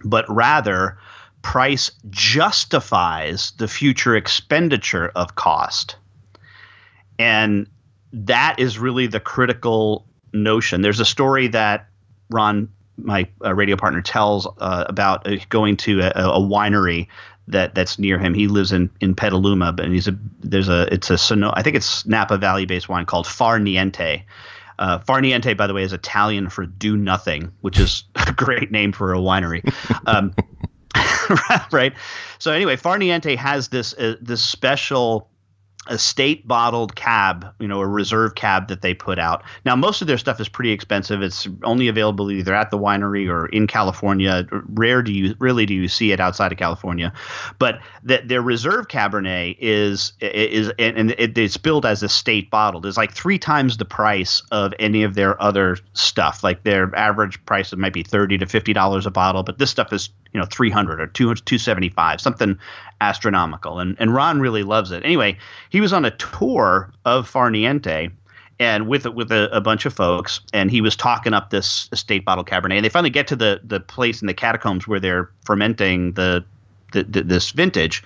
but 0.04 0.24
rather 0.28 0.98
price 1.44 1.92
justifies 2.08 3.52
the 3.58 3.68
future 3.68 4.16
expenditure 4.16 5.12
of 5.14 5.36
cost. 5.36 5.96
And 7.18 7.68
that 8.14 8.56
is 8.58 8.78
really 8.78 9.06
the 9.06 9.20
critical 9.20 10.06
notion. 10.32 10.80
There's 10.80 11.00
a 11.00 11.04
story 11.04 11.46
that 11.48 11.86
Ron, 12.30 12.70
my 12.96 13.28
uh, 13.44 13.54
radio 13.54 13.76
partner, 13.76 14.00
tells 14.00 14.48
uh, 14.58 14.86
about 14.88 15.30
uh, 15.30 15.36
going 15.50 15.76
to 15.76 16.00
a, 16.00 16.12
a, 16.14 16.40
winery 16.40 17.08
that 17.46 17.74
that's 17.74 17.98
near 17.98 18.18
him. 18.18 18.32
He 18.32 18.48
lives 18.48 18.72
in 18.72 18.90
in 19.00 19.14
Petaluma, 19.14 19.72
but 19.72 19.88
he's 19.88 20.08
a 20.08 20.18
there's 20.40 20.70
a 20.70 20.92
it's 20.92 21.10
a 21.10 21.18
Sono, 21.18 21.52
I 21.54 21.62
think 21.62 21.76
it's 21.76 22.06
Napa 22.06 22.38
Valley 22.38 22.64
based 22.64 22.88
wine 22.88 23.04
called 23.04 23.26
Far 23.26 23.58
Niente. 23.58 24.22
Uh, 24.78 24.98
Far 25.00 25.20
Niente, 25.20 25.56
by 25.56 25.66
the 25.66 25.74
way, 25.74 25.82
is 25.82 25.92
Italian 25.92 26.48
for 26.48 26.64
do 26.64 26.96
nothing, 26.96 27.52
which 27.60 27.78
is 27.78 28.04
a 28.26 28.32
great 28.32 28.72
name 28.72 28.92
for 28.92 29.12
a 29.12 29.18
winery. 29.18 29.62
Um, 30.06 30.34
right. 31.73 31.95
So 32.38 32.52
anyway, 32.52 32.76
Far 32.76 32.99
Niente 32.99 33.37
has 33.37 33.69
this 33.69 33.95
uh, 33.95 34.16
this 34.21 34.43
special 34.45 35.28
a 35.86 35.98
state 35.98 36.48
bottled 36.48 36.96
cab, 36.96 37.46
you 37.60 37.68
know, 37.68 37.80
a 37.80 37.86
reserve 37.86 38.34
cab 38.34 38.68
that 38.68 38.80
they 38.80 38.94
put 38.94 39.18
out. 39.18 39.42
Now, 39.64 39.76
most 39.76 40.00
of 40.00 40.06
their 40.06 40.16
stuff 40.16 40.40
is 40.40 40.48
pretty 40.48 40.72
expensive. 40.72 41.22
It's 41.22 41.46
only 41.62 41.88
available 41.88 42.30
either 42.30 42.54
at 42.54 42.70
the 42.70 42.78
winery 42.78 43.28
or 43.28 43.46
in 43.46 43.66
California. 43.66 44.46
Rare 44.50 45.02
do 45.02 45.12
you 45.12 45.34
really 45.38 45.66
do 45.66 45.74
you 45.74 45.88
see 45.88 46.12
it 46.12 46.20
outside 46.20 46.52
of 46.52 46.58
California, 46.58 47.12
but 47.58 47.80
that 48.02 48.28
their 48.28 48.40
reserve 48.40 48.88
Cabernet 48.88 49.56
is 49.60 50.12
is 50.20 50.72
and 50.78 51.14
it's 51.18 51.56
billed 51.56 51.84
as 51.84 52.02
a 52.02 52.08
state 52.08 52.50
bottled. 52.50 52.86
It's 52.86 52.96
like 52.96 53.12
three 53.12 53.38
times 53.38 53.76
the 53.76 53.84
price 53.84 54.42
of 54.50 54.72
any 54.78 55.02
of 55.02 55.14
their 55.14 55.40
other 55.42 55.76
stuff. 55.92 56.42
Like 56.42 56.64
their 56.64 56.94
average 56.96 57.44
price 57.44 57.74
might 57.74 57.92
be 57.92 58.02
thirty 58.02 58.38
to 58.38 58.46
fifty 58.46 58.72
dollars 58.72 59.06
a 59.06 59.10
bottle, 59.10 59.42
but 59.42 59.58
this 59.58 59.70
stuff 59.70 59.92
is 59.92 60.08
you 60.32 60.40
know 60.40 60.46
300 60.50 61.00
or 61.00 61.06
200, 61.06 61.46
275 61.46 62.20
something 62.20 62.58
astronomical 63.04 63.78
and 63.78 63.96
and 63.99 64.14
ron 64.14 64.40
really 64.40 64.62
loves 64.62 64.90
it 64.90 65.04
anyway 65.04 65.37
he 65.70 65.80
was 65.80 65.92
on 65.92 66.04
a 66.04 66.11
tour 66.12 66.92
of 67.04 67.28
Far 67.28 67.50
Niente 67.50 68.11
and 68.61 68.88
with 68.88 69.06
with 69.06 69.32
a, 69.32 69.49
a, 69.50 69.61
bunch 69.61 69.84
of 69.84 69.92
folks, 69.92 70.40
and 70.52 70.70
he 70.70 70.80
was 70.80 70.94
talking 70.94 71.34
up 71.34 71.50
this 71.50 71.88
estate 71.92 72.25
bottle 72.25 72.44
Cabernet. 72.44 72.76
And 72.76 72.84
they 72.84 72.88
finally 72.88 73.11
get 73.11 73.26
to 73.28 73.37
the 73.37 73.61
the 73.64 73.80
place 73.80 74.20
in 74.20 74.26
the 74.26 74.34
catacombs 74.34 74.87
where 74.87 75.00
they're 75.00 75.30
fermenting 75.44 76.12
the, 76.12 76.44
the, 76.92 77.02
the, 77.04 77.23
this 77.23 77.50
vintage, 77.50 78.02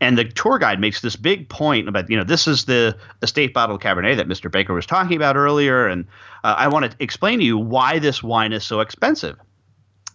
and 0.00 0.16
the 0.16 0.24
tour 0.24 0.58
guide 0.58 0.80
makes 0.80 1.02
this 1.02 1.16
big 1.16 1.48
point 1.48 1.88
about 1.88 2.08
you 2.08 2.16
know 2.16 2.24
this 2.24 2.46
is 2.46 2.64
the 2.64 2.96
estate 3.22 3.52
bottle 3.52 3.78
Cabernet 3.78 4.16
that 4.16 4.28
Mr. 4.28 4.50
Baker 4.50 4.72
was 4.72 4.86
talking 4.86 5.16
about 5.16 5.36
earlier, 5.36 5.86
and 5.86 6.06
uh, 6.44 6.54
I 6.56 6.68
want 6.68 6.90
to 6.90 6.96
explain 7.02 7.38
to 7.40 7.44
you 7.44 7.58
why 7.58 7.98
this 7.98 8.22
wine 8.22 8.52
is 8.52 8.64
so 8.64 8.80
expensive. 8.80 9.36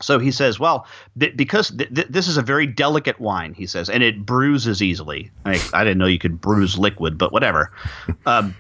So 0.02 0.20
he 0.20 0.32
says, 0.32 0.60
well, 0.60 0.86
th- 1.20 1.38
because 1.38 1.70
th- 1.70 1.94
th- 1.94 2.08
this 2.10 2.28
is 2.28 2.38
a 2.38 2.42
very 2.42 2.68
delicate 2.68 3.20
wine, 3.20 3.54
he 3.54 3.66
says, 3.66 3.90
and 3.90 4.04
it 4.04 4.26
bruises 4.26 4.82
easily. 4.82 5.32
I, 5.46 5.62
I 5.74 5.84
didn't 5.84 5.98
know 5.98 6.06
you 6.06 6.20
could 6.20 6.42
bruise 6.42 6.78
liquid, 6.78 7.18
but 7.18 7.32
whatever. 7.32 7.72
Um, 8.26 8.56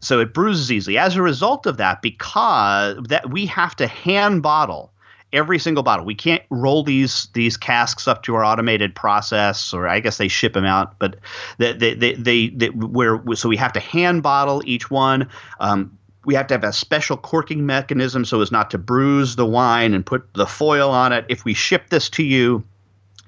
so 0.00 0.20
it 0.20 0.34
bruises 0.34 0.70
easily. 0.70 0.98
As 0.98 1.16
a 1.16 1.22
result 1.22 1.64
of 1.64 1.78
that, 1.78 2.02
because 2.02 2.98
that 3.08 3.30
we 3.30 3.46
have 3.46 3.74
to 3.76 3.86
hand 3.86 4.42
bottle 4.42 4.92
every 5.32 5.58
single 5.58 5.82
bottle. 5.82 6.04
We 6.04 6.14
can't 6.14 6.42
roll 6.50 6.82
these 6.82 7.28
these 7.34 7.56
casks 7.56 8.06
up 8.06 8.22
to 8.24 8.34
our 8.34 8.44
automated 8.44 8.94
process, 8.94 9.72
or 9.72 9.88
I 9.88 10.00
guess 10.00 10.18
they 10.18 10.28
ship 10.28 10.54
them 10.54 10.64
out, 10.64 10.98
but 10.98 11.16
they 11.58 11.72
they 11.72 11.94
they, 11.94 12.14
they, 12.14 12.48
they 12.48 12.68
where 12.70 13.20
so 13.34 13.48
we 13.48 13.56
have 13.56 13.72
to 13.74 13.80
hand 13.80 14.22
bottle 14.22 14.62
each 14.64 14.90
one. 14.90 15.28
Um, 15.60 15.96
we 16.26 16.34
have 16.34 16.48
to 16.48 16.54
have 16.54 16.64
a 16.64 16.72
special 16.72 17.16
corking 17.16 17.64
mechanism 17.64 18.24
so 18.24 18.40
as 18.40 18.50
not 18.50 18.72
to 18.72 18.78
bruise 18.78 19.36
the 19.36 19.46
wine 19.46 19.94
and 19.94 20.04
put 20.04 20.34
the 20.34 20.46
foil 20.46 20.90
on 20.90 21.12
it. 21.12 21.24
If 21.28 21.44
we 21.44 21.54
ship 21.54 21.88
this 21.88 22.10
to 22.10 22.24
you, 22.24 22.64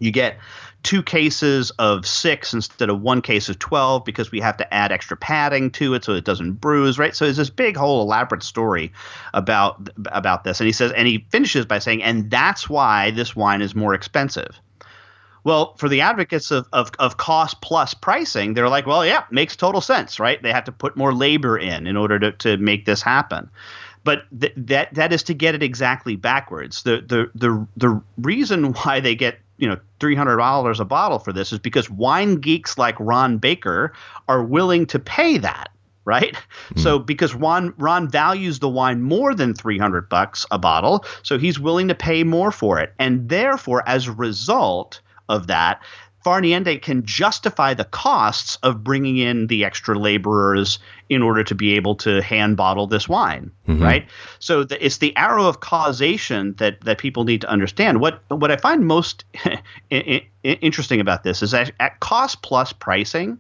you 0.01 0.11
get 0.11 0.37
two 0.83 1.03
cases 1.03 1.71
of 1.79 2.05
six 2.05 2.53
instead 2.53 2.91
of 2.91 3.01
one 3.01 3.23
case 3.23 3.49
of 3.49 3.59
12 3.61 4.05
because 4.05 4.33
we 4.33 4.41
have 4.41 4.57
to 4.57 4.75
add 4.75 4.91
extra 4.91 5.17
padding 5.17 5.71
to 5.71 5.95
it 5.95 6.05
so 6.05 6.13
it 6.13 6.25
doesn't 6.25 6.55
bruise 6.55 6.99
right? 6.99 7.15
So 7.15 7.25
there's 7.25 7.37
this 7.37 7.51
big 7.51 7.77
whole 7.77 8.03
elaborate 8.03 8.43
story 8.43 8.93
about 9.33 9.89
about 10.07 10.43
this. 10.43 10.61
And 10.61 10.67
he 10.67 10.73
says 10.73 10.91
and 10.93 11.07
he 11.07 11.25
finishes 11.31 11.67
by 11.67 11.79
saying 11.79 12.03
and 12.03 12.29
that's 12.31 12.69
why 12.69 13.13
this 13.13 13.37
wine 13.37 13.63
is 13.63 13.77
more 13.77 13.95
expensive 13.95 14.61
well, 15.49 15.75
for 15.79 15.89
the 15.89 16.03
advocates 16.03 16.51
of, 16.51 16.69
of, 16.75 16.91
of 16.99 17.17
cost 17.17 17.63
plus 17.63 17.95
pricing, 17.95 18.53
they're 18.53 18.69
like, 18.69 18.87
well, 18.87 19.07
yeah, 19.07 19.25
makes 19.31 19.57
total 19.57 19.81
sense, 19.81 20.21
right? 20.21 20.43
They 20.43 20.53
have 20.53 20.65
to 20.65 20.73
put 20.73 20.95
more 20.95 21.15
labor 21.15 21.57
in 21.57 21.87
in 21.87 21.97
order 21.97 22.19
to, 22.19 22.33
to 22.33 22.59
make 22.59 22.85
this 22.85 23.01
happen. 23.01 23.49
But 24.05 24.25
th- 24.39 24.53
that 24.59 24.93
that 24.93 25.11
is 25.11 25.23
to 25.23 25.33
get 25.33 25.55
it 25.55 25.63
exactly 25.63 26.17
backwards. 26.17 26.83
The 26.83 27.01
the 27.01 27.31
the 27.35 27.67
the 27.79 28.03
reason 28.19 28.73
why 28.83 29.01
they 29.01 29.15
get 29.15 29.39
you 29.57 29.67
know 29.67 29.79
three 30.01 30.15
hundred 30.15 30.37
dollars 30.37 30.81
a 30.81 30.85
bottle 30.85 31.19
for 31.19 31.33
this 31.33 31.51
is 31.51 31.59
because 31.59 31.89
wine 31.89 32.35
geeks 32.35 32.77
like 32.77 32.97
Ron 33.01 33.39
Baker 33.39 33.95
are 34.29 34.45
willing 34.45 34.85
to 34.89 34.99
pay 34.99 35.39
that 35.39 35.71
right? 36.05 36.35
Mm. 36.75 36.81
So 36.81 36.99
because 36.99 37.35
Ron 37.35 37.73
Ron 37.79 38.07
values 38.11 38.59
the 38.59 38.69
wine 38.69 39.03
more 39.03 39.35
than 39.35 39.55
300 39.55 40.09
bucks 40.09 40.47
a 40.51 40.59
bottle, 40.59 41.05
so 41.23 41.39
he's 41.39 41.59
willing 41.59 41.89
to 41.89 41.95
pay 41.95 42.25
more 42.25 42.51
for 42.51 42.79
it. 42.79 42.95
And 42.99 43.29
therefore 43.29 43.83
as 43.87 44.07
a 44.07 44.13
result, 44.13 45.03
of 45.29 45.47
that, 45.49 45.83
Far 46.25 46.43
Niente 46.43 46.83
can 46.83 47.07
justify 47.07 47.75
the 47.75 47.85
costs 47.85 48.57
of 48.63 48.83
bringing 48.83 49.19
in 49.19 49.47
the 49.47 49.65
extra 49.65 49.99
laborers 49.99 50.79
in 51.09 51.23
order 51.23 51.45
to 51.45 51.55
be 51.55 51.75
able 51.75 51.95
to 51.95 52.21
hand 52.21 52.57
bottle 52.57 52.87
this 52.87 53.09
wine, 53.09 53.51
mm-hmm. 53.69 53.83
right? 53.83 54.07
So 54.39 54.65
the, 54.65 54.85
it's 54.85 54.99
the 54.99 55.17
arrow 55.17 55.47
of 55.47 55.61
causation 55.61 56.55
that 56.59 56.81
that 56.83 56.99
people 56.99 57.25
need 57.25 57.41
to 57.43 57.49
understand. 57.49 58.01
What 58.01 58.23
what 58.29 58.51
I 58.51 58.57
find 58.57 58.85
most 58.85 59.25
interesting 60.43 61.01
about 61.01 61.23
this 61.23 61.43
is 61.43 61.53
that 61.53 61.71
at 61.79 62.01
cost 62.01 62.43
plus 62.43 62.73
pricing 62.73 63.39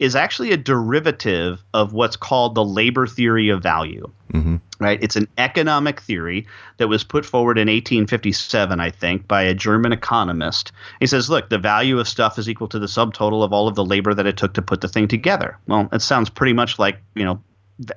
is 0.00 0.16
actually 0.16 0.50
a 0.50 0.56
derivative 0.56 1.62
of 1.72 1.92
what's 1.92 2.16
called 2.16 2.56
the 2.56 2.64
labor 2.64 3.06
theory 3.06 3.48
of 3.50 3.62
value. 3.62 4.10
Mm-hmm 4.32 4.56
right? 4.80 4.98
It's 5.02 5.14
an 5.14 5.28
economic 5.38 6.00
theory 6.00 6.46
that 6.78 6.88
was 6.88 7.04
put 7.04 7.24
forward 7.24 7.58
in 7.58 7.68
1857, 7.68 8.80
I 8.80 8.90
think, 8.90 9.28
by 9.28 9.42
a 9.42 9.54
German 9.54 9.92
economist. 9.92 10.72
He 10.98 11.06
says, 11.06 11.28
look, 11.28 11.50
the 11.50 11.58
value 11.58 12.00
of 12.00 12.08
stuff 12.08 12.38
is 12.38 12.48
equal 12.48 12.66
to 12.68 12.78
the 12.78 12.86
subtotal 12.86 13.44
of 13.44 13.52
all 13.52 13.68
of 13.68 13.74
the 13.74 13.84
labor 13.84 14.14
that 14.14 14.26
it 14.26 14.36
took 14.38 14.54
to 14.54 14.62
put 14.62 14.80
the 14.80 14.88
thing 14.88 15.06
together. 15.06 15.58
Well, 15.66 15.88
it 15.92 16.00
sounds 16.00 16.30
pretty 16.30 16.54
much 16.54 16.78
like, 16.78 16.96
you 17.14 17.24
know, 17.24 17.42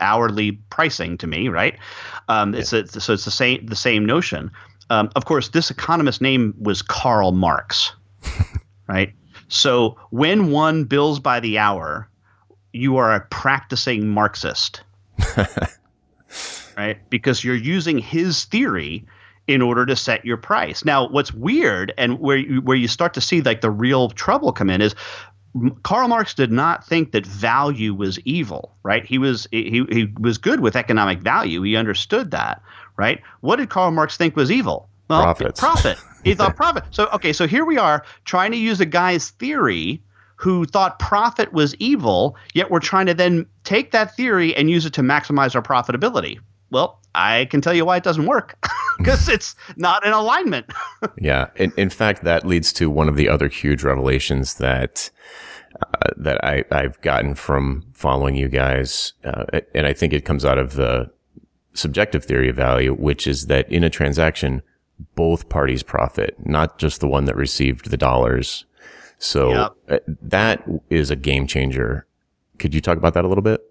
hourly 0.02 0.54
pricing 0.70 1.18
to 1.18 1.28
me, 1.28 1.48
right? 1.48 1.78
Um, 2.28 2.54
yeah. 2.54 2.60
it's 2.60 2.74
a, 2.74 2.88
so 2.88 3.14
it's 3.14 3.26
the 3.26 3.32
same 3.32 3.66
the 3.66 3.76
same 3.76 4.06
notion. 4.06 4.52
Um, 4.90 5.10
of 5.16 5.26
course, 5.26 5.50
this 5.50 5.72
economist's 5.72 6.22
name 6.22 6.54
was 6.60 6.82
Karl 6.82 7.32
Marx, 7.32 7.94
right? 8.88 9.14
So 9.54 9.98
when 10.10 10.52
one 10.52 10.86
bills 10.86 11.20
by 11.20 11.40
the 11.40 11.60
hour, 11.60 12.10
you 12.72 12.98
are 12.98 13.14
a 13.14 13.22
practicing 13.22 14.10
Marxist. 14.10 14.82
right? 16.78 16.98
Because 17.10 17.44
you're 17.44 17.56
using 17.56 18.00
his 18.00 18.46
theory 18.46 19.06
in 19.46 19.62
order 19.62 19.86
to 19.86 19.96
set 19.96 20.26
your 20.26 20.38
price. 20.38 20.84
Now, 20.86 21.08
what's 21.10 21.34
weird 21.34 21.94
and 21.98 22.20
where 22.20 22.38
you, 22.38 22.62
where 22.62 22.78
you 22.78 22.88
start 22.88 23.14
to 23.14 23.22
see 23.22 23.42
like 23.42 23.62
the 23.62 23.70
real 23.70 24.10
trouble 24.10 24.52
come 24.54 24.70
in 24.70 24.82
is 24.82 24.96
Karl 25.84 26.08
Marx 26.08 26.34
did 26.34 26.52
not 26.52 26.84
think 26.86 27.12
that 27.12 27.26
value 27.26 27.94
was 27.94 28.18
evil, 28.22 28.76
right? 28.82 29.06
He 29.06 29.20
was 29.20 29.48
he 29.52 29.86
he 29.92 30.12
was 30.20 30.40
good 30.40 30.62
with 30.62 30.76
economic 30.76 31.20
value. 31.20 31.62
He 31.62 31.76
understood 31.76 32.32
that, 32.32 32.62
right? 32.98 33.22
What 33.42 33.58
did 33.58 33.70
Karl 33.70 33.92
Marx 33.92 34.18
think 34.18 34.36
was 34.36 34.52
evil? 34.52 34.90
Well, 35.10 35.22
Profits. 35.22 35.60
profit. 35.60 35.98
He 36.24 36.36
thought 36.36 36.56
profit. 36.56 36.84
So 36.92 37.08
okay, 37.14 37.34
so 37.34 37.48
here 37.48 37.66
we 37.66 37.78
are 37.78 38.06
trying 38.26 38.52
to 38.52 38.58
use 38.58 38.80
a 38.80 38.86
guy's 38.86 39.30
theory 39.32 40.02
who 40.36 40.66
thought 40.66 41.00
profit 41.00 41.54
was 41.54 41.76
evil, 41.76 42.36
yet 42.54 42.70
we're 42.70 42.80
trying 42.80 43.06
to 43.06 43.14
then 43.14 43.46
take 43.64 43.92
that 43.92 44.16
theory 44.16 44.56
and 44.56 44.70
use 44.70 44.86
it 44.86 44.94
to 44.94 45.02
maximize 45.02 45.56
our 45.56 45.62
profitability. 45.62 46.40
Well, 46.70 47.00
I 47.16 47.46
can 47.46 47.62
tell 47.62 47.74
you 47.74 47.86
why 47.86 47.98
it 47.98 48.04
doesn't 48.04 48.26
work 48.26 48.58
because 48.98 49.30
it's 49.30 49.56
not 49.78 50.06
in 50.06 50.12
alignment. 50.12 50.66
yeah. 51.18 51.50
In, 51.56 51.72
in 51.78 51.90
fact, 51.90 52.24
that 52.24 52.46
leads 52.46 52.74
to 52.74 52.90
one 52.90 53.08
of 53.08 53.16
the 53.16 53.30
other 53.30 53.48
huge 53.48 53.84
revelations 53.84 54.56
that. 54.56 55.10
Uh, 55.82 56.10
that 56.16 56.46
I, 56.46 56.64
I've 56.70 57.02
gotten 57.02 57.34
from 57.34 57.84
following 57.94 58.36
you 58.36 58.48
guys, 58.48 59.14
uh, 59.24 59.46
and 59.74 59.88
I 59.88 59.94
think 59.94 60.14
it 60.14 60.24
comes 60.24 60.46
out 60.46 60.60
of 60.60 60.76
the 60.76 61.12
subjective 61.74 62.24
theory 62.24 62.48
of 62.48 62.56
value, 62.56 62.94
which 62.94 63.26
is 63.26 63.48
that 63.48 63.70
in 63.72 63.84
a 63.84 63.90
transaction, 63.90 64.62
both 65.16 65.50
parties 65.50 65.84
profit, 65.84 66.36
not 66.46 66.78
just 66.78 67.00
the 67.00 67.08
one 67.08 67.26
that 67.26 67.36
received 67.36 67.90
the 67.90 67.98
dollars. 67.98 68.66
So 69.18 69.50
yep. 69.50 69.72
Uh, 69.90 70.14
that 70.22 70.64
is 70.90 71.10
a 71.10 71.16
game 71.16 71.48
changer. 71.48 72.06
Could 72.60 72.74
you 72.74 72.82
talk 72.82 72.98
about 72.98 73.14
that 73.14 73.26
a 73.26 73.28
little 73.28 73.42
bit? 73.42 73.62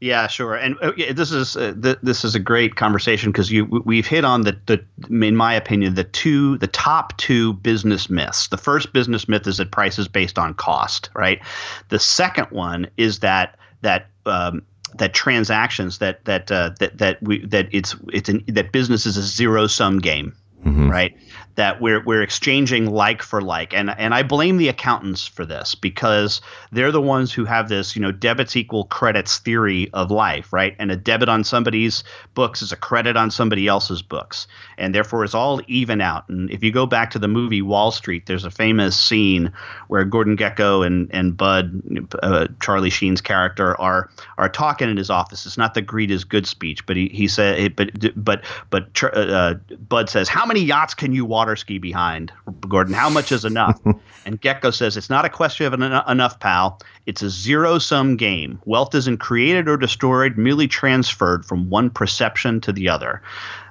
Yeah, 0.00 0.26
sure. 0.26 0.54
And 0.54 0.76
uh, 0.82 0.92
yeah, 0.96 1.12
this 1.12 1.32
is 1.32 1.56
uh, 1.56 1.74
th- 1.80 1.98
this 2.02 2.24
is 2.24 2.34
a 2.34 2.38
great 2.38 2.76
conversation 2.76 3.32
because 3.32 3.50
you 3.50 3.64
we've 3.64 4.06
hit 4.06 4.24
on 4.24 4.42
the 4.42 4.58
the 4.66 4.84
in 5.24 5.36
my 5.36 5.54
opinion 5.54 5.94
the 5.94 6.04
two 6.04 6.58
the 6.58 6.66
top 6.66 7.16
two 7.16 7.54
business 7.54 8.10
myths. 8.10 8.48
The 8.48 8.58
first 8.58 8.92
business 8.92 9.28
myth 9.28 9.46
is 9.46 9.56
that 9.58 9.70
price 9.70 9.98
is 9.98 10.08
based 10.08 10.38
on 10.38 10.54
cost, 10.54 11.10
right? 11.14 11.40
The 11.88 11.98
second 11.98 12.48
one 12.50 12.88
is 12.96 13.20
that 13.20 13.56
that 13.80 14.08
um, 14.26 14.62
that 14.96 15.14
transactions 15.14 15.98
that 15.98 16.24
that 16.24 16.50
uh, 16.50 16.70
that 16.80 16.98
that 16.98 17.22
we 17.22 17.44
that 17.46 17.68
it's 17.72 17.96
it's 18.12 18.28
an, 18.28 18.44
that 18.48 18.72
business 18.72 19.06
is 19.06 19.16
a 19.16 19.22
zero 19.22 19.66
sum 19.66 20.00
game. 20.00 20.34
Mm-hmm. 20.64 20.88
right? 20.90 21.16
That 21.56 21.80
we're 21.80 22.02
we're 22.04 22.22
exchanging 22.22 22.90
like 22.90 23.22
for 23.22 23.40
like, 23.40 23.72
and 23.72 23.90
and 23.90 24.12
I 24.12 24.22
blame 24.22 24.56
the 24.56 24.68
accountants 24.68 25.26
for 25.26 25.44
this 25.44 25.74
because 25.74 26.40
they're 26.72 26.90
the 26.90 27.00
ones 27.00 27.32
who 27.32 27.44
have 27.44 27.68
this 27.68 27.94
you 27.94 28.02
know 28.02 28.10
debits 28.10 28.56
equal 28.56 28.84
credits 28.84 29.38
theory 29.38 29.88
of 29.92 30.10
life, 30.10 30.52
right? 30.52 30.74
And 30.78 30.90
a 30.90 30.96
debit 30.96 31.28
on 31.28 31.44
somebody's 31.44 32.02
books 32.34 32.62
is 32.62 32.72
a 32.72 32.76
credit 32.76 33.16
on 33.16 33.30
somebody 33.30 33.68
else's 33.68 34.02
books, 34.02 34.46
and 34.78 34.94
therefore 34.94 35.24
it's 35.24 35.34
all 35.34 35.60
even 35.68 36.00
out. 36.00 36.28
And 36.28 36.50
if 36.50 36.64
you 36.64 36.72
go 36.72 36.86
back 36.86 37.10
to 37.10 37.18
the 37.18 37.28
movie 37.28 37.62
Wall 37.62 37.90
Street, 37.90 38.26
there's 38.26 38.44
a 38.44 38.50
famous 38.50 38.98
scene 38.98 39.52
where 39.88 40.04
Gordon 40.04 40.36
Gekko 40.36 40.84
and 40.84 41.08
and 41.12 41.36
Bud, 41.36 42.08
uh, 42.22 42.48
Charlie 42.60 42.90
Sheen's 42.90 43.20
character, 43.20 43.80
are 43.80 44.10
are 44.38 44.48
talking 44.48 44.90
in 44.90 44.96
his 44.96 45.10
office. 45.10 45.46
It's 45.46 45.58
not 45.58 45.74
the 45.74 45.82
greed 45.82 46.10
is 46.10 46.24
good 46.24 46.46
speech, 46.46 46.84
but 46.86 46.96
he 46.96 47.08
he 47.08 47.28
said, 47.28 47.76
but 47.76 47.90
but 48.16 48.44
but 48.70 49.02
uh, 49.04 49.54
Bud 49.88 50.08
says, 50.08 50.28
"How 50.28 50.46
many 50.46 50.60
yachts 50.60 50.94
can 50.94 51.12
you 51.12 51.24
water 51.24 51.43
ski 51.56 51.78
behind, 51.78 52.32
Gordon? 52.68 52.94
How 52.94 53.10
much 53.10 53.30
is 53.30 53.44
enough?" 53.44 53.80
and 54.26 54.40
Gekko 54.40 54.74
says, 54.74 54.96
"It's 54.96 55.10
not 55.10 55.24
a 55.24 55.28
question 55.28 55.66
of 55.66 55.74
en- 55.74 56.02
enough, 56.08 56.40
pal. 56.40 56.80
It's 57.06 57.22
a 57.22 57.30
zero 57.30 57.78
sum 57.78 58.16
game. 58.16 58.60
Wealth 58.64 58.94
isn't 58.94 59.18
created 59.18 59.68
or 59.68 59.76
destroyed, 59.76 60.36
merely 60.38 60.66
transferred 60.66 61.44
from 61.44 61.70
one 61.70 61.90
perception 61.90 62.60
to 62.62 62.72
the 62.72 62.88
other. 62.88 63.22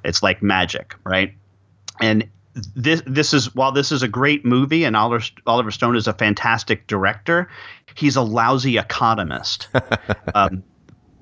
It's 0.04 0.22
like 0.22 0.42
magic, 0.44 0.96
right?" 1.04 1.34
And 2.00 2.30
this 2.76 3.02
this 3.06 3.34
is 3.34 3.54
while 3.56 3.72
this 3.72 3.92
is 3.92 4.04
a 4.04 4.08
great 4.08 4.46
movie 4.46 4.84
and 4.84 4.96
Oliver, 4.96 5.24
Oliver 5.48 5.72
Stone 5.72 5.96
is 5.96 6.08
a 6.08 6.14
fantastic 6.14 6.88
director, 6.88 7.50
he's 7.96 8.16
a 8.16 8.22
lousy 8.22 8.78
economist. 8.78 9.68
um, 10.36 10.64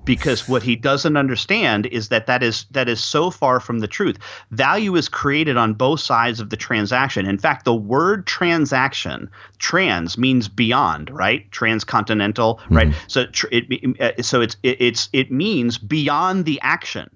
because 0.04 0.48
what 0.48 0.62
he 0.62 0.76
doesn't 0.76 1.16
understand 1.16 1.86
is 1.86 2.08
that 2.08 2.26
that 2.26 2.42
is 2.42 2.66
that 2.70 2.88
is 2.88 3.02
so 3.02 3.30
far 3.30 3.60
from 3.60 3.78
the 3.78 3.88
truth. 3.88 4.18
Value 4.50 4.96
is 4.96 5.08
created 5.08 5.56
on 5.56 5.74
both 5.74 6.00
sides 6.00 6.40
of 6.40 6.50
the 6.50 6.56
transaction. 6.56 7.26
In 7.26 7.38
fact, 7.38 7.64
the 7.64 7.74
word 7.74 8.26
transaction, 8.26 9.30
trans 9.58 10.18
means 10.18 10.48
beyond, 10.48 11.10
right? 11.10 11.50
Transcontinental, 11.52 12.56
mm-hmm. 12.56 12.76
right? 12.76 12.94
So 13.06 13.26
it 13.50 14.00
uh, 14.00 14.22
so 14.22 14.40
it's 14.40 14.56
it, 14.62 14.80
it's 14.80 15.08
it 15.12 15.30
means 15.30 15.78
beyond 15.78 16.44
the 16.44 16.60
action 16.62 17.10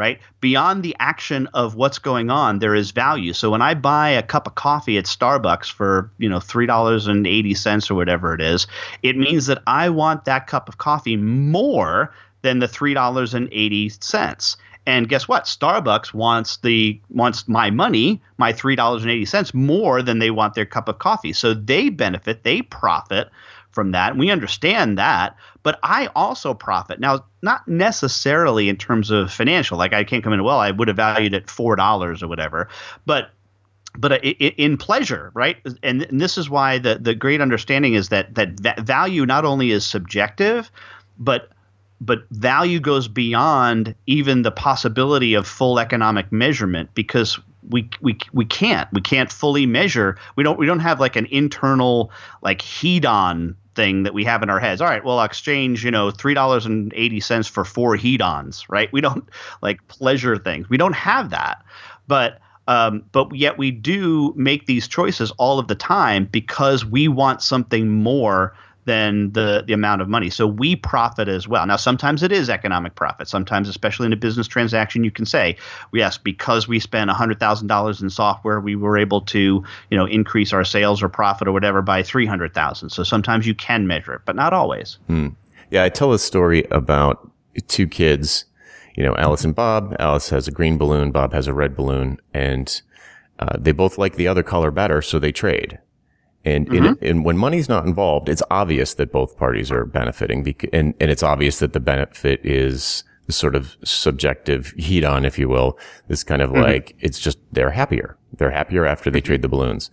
right? 0.00 0.18
Beyond 0.40 0.82
the 0.82 0.96
action 0.98 1.46
of 1.52 1.74
what's 1.74 1.98
going 1.98 2.30
on, 2.30 2.60
there 2.60 2.74
is 2.74 2.90
value. 2.90 3.34
So 3.34 3.50
when 3.50 3.60
I 3.60 3.74
buy 3.74 4.08
a 4.08 4.22
cup 4.22 4.46
of 4.46 4.54
coffee 4.54 4.96
at 4.96 5.04
Starbucks 5.04 5.70
for, 5.70 6.10
you 6.16 6.26
know, 6.26 6.38
$3.80 6.38 7.90
or 7.90 7.94
whatever 7.94 8.32
it 8.32 8.40
is, 8.40 8.66
it 9.02 9.18
means 9.18 9.44
that 9.44 9.62
I 9.66 9.90
want 9.90 10.24
that 10.24 10.46
cup 10.46 10.70
of 10.70 10.78
coffee 10.78 11.18
more 11.18 12.14
than 12.42 12.58
the 12.58 12.66
$3.80. 12.66 14.56
And 14.86 15.08
guess 15.08 15.28
what? 15.28 15.44
Starbucks 15.44 16.14
wants 16.14 16.56
the 16.58 17.00
wants 17.10 17.46
my 17.46 17.70
money, 17.70 18.20
my 18.38 18.52
three 18.52 18.74
dollars 18.74 19.02
and 19.02 19.10
eighty 19.10 19.26
cents, 19.26 19.52
more 19.52 20.02
than 20.02 20.18
they 20.18 20.30
want 20.30 20.54
their 20.54 20.64
cup 20.64 20.88
of 20.88 20.98
coffee. 20.98 21.34
So 21.34 21.52
they 21.52 21.90
benefit, 21.90 22.44
they 22.44 22.62
profit 22.62 23.28
from 23.72 23.92
that. 23.92 24.12
And 24.12 24.18
we 24.18 24.30
understand 24.30 24.98
that. 24.98 25.36
But 25.62 25.78
I 25.82 26.08
also 26.16 26.54
profit. 26.54 26.98
Now, 26.98 27.24
not 27.42 27.68
necessarily 27.68 28.68
in 28.68 28.76
terms 28.76 29.10
of 29.10 29.32
financial. 29.32 29.76
Like 29.76 29.92
I 29.92 30.02
can't 30.02 30.24
come 30.24 30.32
in, 30.32 30.42
well, 30.42 30.58
I 30.58 30.70
would 30.70 30.88
have 30.88 30.96
valued 30.96 31.34
it 31.34 31.46
$4 31.46 32.22
or 32.22 32.28
whatever. 32.28 32.68
But 33.06 33.30
but 33.98 34.24
in 34.24 34.76
pleasure, 34.76 35.32
right? 35.34 35.56
And, 35.82 36.02
this 36.10 36.38
is 36.38 36.48
why 36.48 36.78
the, 36.78 36.96
the 37.00 37.12
great 37.12 37.40
understanding 37.40 37.94
is 37.94 38.08
that 38.10 38.36
that 38.36 38.80
value 38.80 39.26
not 39.26 39.44
only 39.44 39.72
is 39.72 39.84
subjective, 39.84 40.70
but 41.18 41.50
but 42.00 42.20
value 42.30 42.80
goes 42.80 43.08
beyond 43.08 43.94
even 44.06 44.42
the 44.42 44.50
possibility 44.50 45.34
of 45.34 45.46
full 45.46 45.78
economic 45.78 46.30
measurement 46.32 46.90
because 46.94 47.38
we 47.68 47.88
we 48.00 48.18
we 48.32 48.44
can't 48.44 48.88
we 48.92 49.00
can't 49.00 49.30
fully 49.30 49.66
measure 49.66 50.16
we 50.34 50.42
don't 50.42 50.58
we 50.58 50.66
don't 50.66 50.80
have 50.80 50.98
like 50.98 51.14
an 51.14 51.26
internal 51.26 52.10
like 52.42 52.60
hedon 52.60 53.54
thing 53.74 54.02
that 54.02 54.14
we 54.14 54.24
have 54.24 54.42
in 54.42 54.50
our 54.50 54.60
heads. 54.60 54.80
All 54.80 54.88
right, 54.88 55.04
well, 55.04 55.18
I'll 55.18 55.24
exchange, 55.24 55.84
you 55.84 55.90
know, 55.90 56.10
three 56.10 56.34
dollars 56.34 56.66
and 56.66 56.92
eighty 56.94 57.20
cents 57.20 57.46
for 57.46 57.64
four 57.64 57.96
hedons, 57.96 58.64
right? 58.68 58.92
We 58.92 59.00
don't 59.00 59.28
like 59.62 59.86
pleasure 59.88 60.36
things. 60.36 60.68
We 60.68 60.76
don't 60.76 60.94
have 60.94 61.30
that, 61.30 61.64
but 62.06 62.40
um, 62.68 63.04
but 63.12 63.34
yet 63.34 63.58
we 63.58 63.70
do 63.70 64.32
make 64.36 64.66
these 64.66 64.86
choices 64.86 65.32
all 65.32 65.58
of 65.58 65.68
the 65.68 65.74
time 65.74 66.26
because 66.26 66.84
we 66.84 67.08
want 67.08 67.42
something 67.42 67.88
more 67.88 68.54
than 68.84 69.32
the 69.32 69.62
the 69.66 69.72
amount 69.72 70.02
of 70.02 70.08
money. 70.08 70.30
So 70.30 70.46
we 70.46 70.76
profit 70.76 71.28
as 71.28 71.46
well. 71.46 71.66
Now 71.66 71.76
sometimes 71.76 72.22
it 72.22 72.32
is 72.32 72.48
economic 72.48 72.94
profit. 72.94 73.28
Sometimes, 73.28 73.68
especially 73.68 74.06
in 74.06 74.12
a 74.12 74.16
business 74.16 74.46
transaction, 74.46 75.04
you 75.04 75.10
can 75.10 75.26
say, 75.26 75.56
yes, 75.92 76.18
because 76.18 76.66
we 76.66 76.78
spent 76.78 77.10
hundred 77.10 77.38
thousand 77.40 77.68
dollars 77.68 78.00
in 78.00 78.10
software, 78.10 78.60
we 78.60 78.76
were 78.76 78.96
able 78.96 79.20
to 79.22 79.62
you 79.90 79.96
know 79.96 80.06
increase 80.06 80.52
our 80.52 80.64
sales 80.64 81.02
or 81.02 81.08
profit 81.08 81.48
or 81.48 81.52
whatever 81.52 81.82
by 81.82 82.02
three 82.02 82.26
hundred 82.26 82.54
thousand. 82.54 82.90
So 82.90 83.02
sometimes 83.02 83.46
you 83.46 83.54
can 83.54 83.86
measure 83.86 84.14
it, 84.14 84.22
but 84.24 84.36
not 84.36 84.52
always. 84.52 84.98
Hmm. 85.06 85.28
Yeah, 85.70 85.84
I 85.84 85.88
tell 85.88 86.12
a 86.12 86.18
story 86.18 86.64
about 86.70 87.30
two 87.68 87.86
kids. 87.86 88.44
You 88.96 89.04
know, 89.04 89.16
Alice 89.16 89.44
and 89.44 89.54
Bob. 89.54 89.94
Alice 89.98 90.30
has 90.30 90.48
a 90.48 90.50
green 90.50 90.76
balloon. 90.76 91.12
Bob 91.12 91.32
has 91.32 91.46
a 91.46 91.54
red 91.54 91.76
balloon, 91.76 92.18
and 92.34 92.82
uh, 93.38 93.56
they 93.58 93.72
both 93.72 93.98
like 93.98 94.16
the 94.16 94.26
other 94.26 94.42
color 94.42 94.70
better, 94.70 95.00
so 95.00 95.18
they 95.18 95.32
trade. 95.32 95.78
And, 96.44 96.68
mm-hmm. 96.68 97.04
and 97.04 97.24
when 97.24 97.36
money's 97.36 97.68
not 97.68 97.84
involved, 97.84 98.28
it's 98.28 98.42
obvious 98.50 98.94
that 98.94 99.12
both 99.12 99.36
parties 99.36 99.70
are 99.70 99.84
benefiting, 99.84 100.42
bec- 100.42 100.70
and, 100.72 100.94
and 100.98 101.10
it's 101.10 101.22
obvious 101.22 101.58
that 101.58 101.74
the 101.74 101.80
benefit 101.80 102.40
is 102.44 103.04
sort 103.28 103.54
of 103.54 103.76
subjective 103.84 104.74
hedon, 104.76 105.26
if 105.26 105.38
you 105.38 105.48
will. 105.48 105.78
This 106.08 106.24
kind 106.24 106.42
of 106.42 106.50
mm-hmm. 106.50 106.62
like 106.62 106.96
it's 107.00 107.18
just 107.18 107.38
they're 107.52 107.70
happier. 107.70 108.16
They're 108.36 108.50
happier 108.50 108.86
after 108.86 109.10
they 109.10 109.20
trade 109.20 109.42
the 109.42 109.48
balloons. 109.48 109.90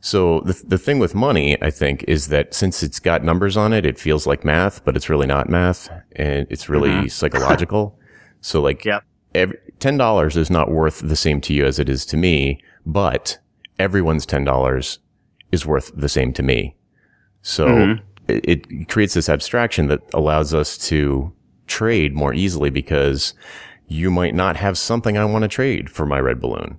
So 0.00 0.40
the 0.40 0.60
the 0.66 0.78
thing 0.78 0.98
with 0.98 1.14
money, 1.14 1.60
I 1.62 1.70
think, 1.70 2.04
is 2.06 2.28
that 2.28 2.54
since 2.54 2.82
it's 2.82 3.00
got 3.00 3.24
numbers 3.24 3.56
on 3.56 3.72
it, 3.72 3.84
it 3.84 3.98
feels 3.98 4.26
like 4.26 4.44
math, 4.44 4.84
but 4.84 4.96
it's 4.96 5.08
really 5.08 5.26
not 5.26 5.48
math, 5.48 5.90
and 6.12 6.46
it's 6.50 6.68
really 6.68 6.90
mm-hmm. 6.90 7.08
psychological. 7.08 7.98
so 8.40 8.60
like, 8.60 8.84
yep. 8.84 9.02
every, 9.34 9.58
ten 9.80 9.96
dollars 9.96 10.36
is 10.36 10.50
not 10.50 10.70
worth 10.70 11.00
the 11.00 11.16
same 11.16 11.40
to 11.42 11.54
you 11.54 11.64
as 11.64 11.78
it 11.78 11.88
is 11.88 12.06
to 12.06 12.16
me, 12.16 12.62
but 12.86 13.38
everyone's 13.78 14.24
ten 14.24 14.44
dollars 14.44 15.00
is 15.52 15.66
worth 15.66 15.90
the 15.94 16.08
same 16.08 16.32
to 16.34 16.42
me. 16.42 16.76
So 17.42 17.66
mm-hmm. 17.66 18.04
it, 18.28 18.66
it 18.68 18.88
creates 18.88 19.14
this 19.14 19.28
abstraction 19.28 19.88
that 19.88 20.00
allows 20.14 20.54
us 20.54 20.76
to 20.88 21.32
trade 21.66 22.14
more 22.14 22.34
easily 22.34 22.70
because 22.70 23.34
you 23.86 24.10
might 24.10 24.34
not 24.34 24.56
have 24.56 24.76
something 24.76 25.16
I 25.16 25.24
want 25.24 25.42
to 25.42 25.48
trade 25.48 25.90
for 25.90 26.06
my 26.06 26.20
red 26.20 26.40
balloon. 26.40 26.78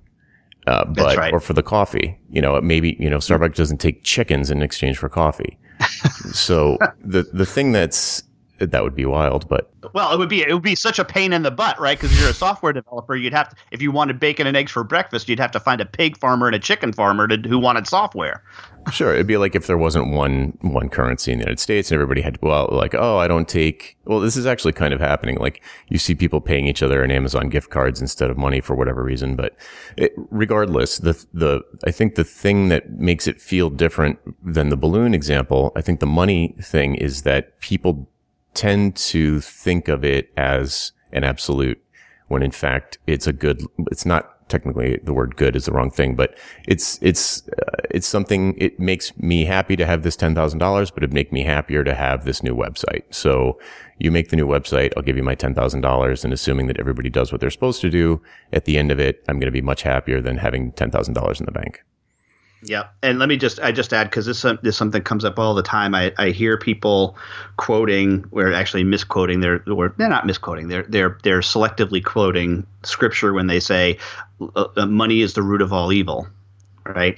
Uh, 0.68 0.86
but, 0.86 1.18
right. 1.18 1.34
or 1.34 1.40
for 1.40 1.54
the 1.54 1.64
coffee, 1.64 2.20
you 2.30 2.42
know, 2.42 2.60
maybe, 2.62 2.96
you 3.00 3.10
know, 3.10 3.18
Starbucks 3.18 3.56
doesn't 3.56 3.80
take 3.80 4.04
chickens 4.04 4.52
in 4.52 4.62
exchange 4.62 4.98
for 4.98 5.10
coffee. 5.10 5.58
so 6.32 6.78
the, 7.04 7.24
the 7.34 7.46
thing 7.46 7.72
that's 7.72 8.24
that 8.60 8.84
would 8.84 8.96
be 8.96 9.06
wild, 9.06 9.48
but 9.48 9.72
well, 9.94 10.14
it 10.14 10.18
would 10.18 10.30
be 10.30 10.42
it 10.42 10.54
would 10.54 10.64
be 10.64 10.76
such 10.76 11.00
a 11.00 11.06
pain 11.06 11.34
in 11.34 11.44
the 11.44 11.52
butt, 11.52 11.80
right? 11.80 12.00
Because 12.00 12.20
you're 12.20 12.30
a 12.30 12.34
software 12.34 12.74
developer, 12.74 13.16
you'd 13.16 13.34
have 13.34 13.50
to 13.50 13.56
if 13.72 13.82
you 13.82 13.92
wanted 13.92 14.20
bacon 14.20 14.48
and 14.48 14.56
eggs 14.58 14.72
for 14.72 14.84
breakfast, 14.84 15.30
you'd 15.30 15.40
have 15.40 15.52
to 15.52 15.60
find 15.60 15.82
a 15.82 15.86
pig 15.86 16.18
farmer 16.18 16.48
and 16.48 16.56
a 16.56 16.60
chicken 16.60 16.92
farmer 16.94 17.28
to, 17.28 17.38
who 17.48 17.58
wanted 17.60 17.88
software. 17.88 18.44
Sure, 18.92 19.14
it'd 19.14 19.28
be 19.28 19.38
like 19.38 19.56
if 19.56 19.68
there 19.68 19.78
wasn't 19.78 20.12
one 20.12 20.58
one 20.62 20.90
currency 20.90 21.32
in 21.32 21.38
the 21.38 21.44
United 21.44 21.60
States 21.60 21.92
and 21.92 21.96
everybody 21.96 22.22
had 22.22 22.36
to 22.36 22.40
well, 22.42 22.70
like, 22.72 22.96
oh, 22.96 23.18
I 23.18 23.28
don't 23.28 23.48
take. 23.48 23.98
Well, 24.06 24.20
this 24.20 24.36
is 24.36 24.46
actually 24.46 24.74
kind 24.74 24.94
of 24.94 25.00
happening. 25.00 25.38
Like 25.38 25.64
you 25.90 25.98
see 25.98 26.16
people 26.16 26.42
paying 26.42 26.68
each 26.68 26.82
other 26.82 27.04
in 27.04 27.12
Amazon 27.12 27.50
gift 27.50 27.70
cards 27.70 28.02
instead 28.02 28.30
of 28.30 28.38
money 28.38 28.62
for 28.62 28.76
whatever 28.76 29.04
reason. 29.04 29.36
But 29.36 29.56
it, 29.98 30.14
regardless, 30.30 30.98
the 30.98 31.26
the 31.34 31.62
I 31.86 31.92
think 31.92 32.16
the 32.16 32.24
thing 32.24 32.70
that 32.70 32.92
makes 32.92 33.28
it 33.28 33.42
feel 33.42 33.70
different 33.70 34.20
than 34.44 34.70
the 34.70 34.78
balloon 34.78 35.14
example, 35.14 35.72
I 35.76 35.82
think 35.82 36.00
the 36.00 36.08
money 36.08 36.56
thing 36.62 36.96
is 36.96 37.24
that 37.24 37.60
people 37.60 38.10
tend 38.54 38.96
to 38.96 39.40
think 39.42 39.88
of 39.88 40.04
it 40.04 40.32
as 40.38 40.92
an 41.12 41.24
absolute 41.24 41.82
when 42.28 42.44
in 42.44 42.52
fact 42.52 42.98
it's 43.08 43.28
a 43.28 43.34
good, 43.34 43.62
it's 43.92 44.06
not 44.06 44.48
technically 44.50 45.00
the 45.04 45.14
word 45.14 45.36
good 45.36 45.56
is 45.56 45.66
the 45.66 45.72
wrong 45.72 45.92
thing, 45.92 46.16
but 46.16 46.38
it's, 46.68 47.00
it's, 47.02 47.48
uh, 47.50 47.76
it's 47.92 48.08
something, 48.08 48.56
it 48.58 48.80
makes 48.80 49.16
me 49.18 49.46
happy 49.46 49.76
to 49.76 49.86
have 49.86 50.04
this 50.04 50.18
$10,000, 50.18 50.60
but 50.94 51.04
it'd 51.04 51.14
make 51.14 51.32
me 51.32 51.44
happier 51.44 51.84
to 51.84 51.94
have 51.94 52.26
this 52.26 52.44
new 52.44 52.56
website. 52.56 53.04
So 53.12 53.60
you 54.00 54.12
make 54.12 54.30
the 54.30 54.36
new 54.36 54.48
website, 54.48 54.92
I'll 54.98 55.04
give 55.04 55.18
you 55.18 55.24
my 55.24 55.36
$10,000 55.36 56.24
and 56.24 56.34
assuming 56.34 56.68
that 56.68 56.80
everybody 56.80 57.10
does 57.10 57.32
what 57.32 57.42
they're 57.42 57.52
supposed 57.52 57.82
to 57.82 57.90
do 57.90 58.22
at 58.52 58.66
the 58.66 58.78
end 58.78 58.92
of 58.92 59.00
it, 59.00 59.24
I'm 59.28 59.38
going 59.38 59.46
to 59.48 59.52
be 59.52 59.62
much 59.62 59.84
happier 59.84 60.22
than 60.22 60.38
having 60.38 60.72
$10,000 60.74 61.40
in 61.40 61.46
the 61.46 61.52
bank. 61.52 61.84
Yeah, 62.62 62.88
and 63.02 63.20
let 63.20 63.30
me 63.30 63.38
just 63.38 63.60
I 63.62 63.72
just 63.72 63.94
add 63.94 64.10
because 64.10 64.26
this 64.26 64.46
this 64.62 64.76
something 64.76 65.02
comes 65.02 65.24
up 65.24 65.40
all 65.40 65.56
the 65.56 65.64
time. 65.64 65.96
I, 65.96 66.14
I 66.18 66.30
hear 66.30 66.58
people 66.58 67.18
quoting 67.56 68.26
or 68.32 68.52
actually 68.52 68.84
misquoting. 68.84 69.40
They're 69.40 69.64
or 69.72 69.94
they're 69.98 70.10
not 70.10 70.26
misquoting. 70.26 70.68
They're 70.68 70.84
they're 70.84 71.18
they're 71.24 71.40
selectively 71.40 72.04
quoting 72.04 72.66
scripture 72.84 73.34
when 73.34 73.48
they 73.48 73.62
say 73.62 73.98
uh, 74.56 74.66
uh, 74.76 74.86
money 74.86 75.22
is 75.22 75.34
the 75.34 75.42
root 75.42 75.62
of 75.62 75.72
all 75.72 75.94
evil, 75.94 76.28
right? 76.86 77.18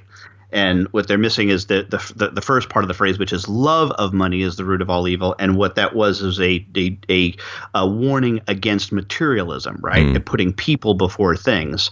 And 0.51 0.87
what 0.89 1.07
they're 1.07 1.17
missing 1.17 1.49
is 1.49 1.67
the, 1.67 1.87
the 1.89 2.29
the 2.29 2.41
first 2.41 2.69
part 2.69 2.83
of 2.83 2.87
the 2.87 2.93
phrase, 2.93 3.17
which 3.17 3.33
is 3.33 3.47
love 3.47 3.91
of 3.91 4.13
money 4.13 4.43
is 4.43 4.57
the 4.57 4.65
root 4.65 4.81
of 4.81 4.89
all 4.89 5.07
evil. 5.07 5.33
And 5.39 5.55
what 5.55 5.75
that 5.75 5.95
was 5.95 6.21
is 6.21 6.39
a 6.39 6.63
a, 6.75 6.99
a, 7.09 7.35
a 7.73 7.87
warning 7.87 8.41
against 8.47 8.91
materialism, 8.91 9.77
right? 9.81 10.05
Mm. 10.05 10.17
And 10.17 10.25
putting 10.25 10.53
people 10.53 10.93
before 10.93 11.35
things 11.35 11.89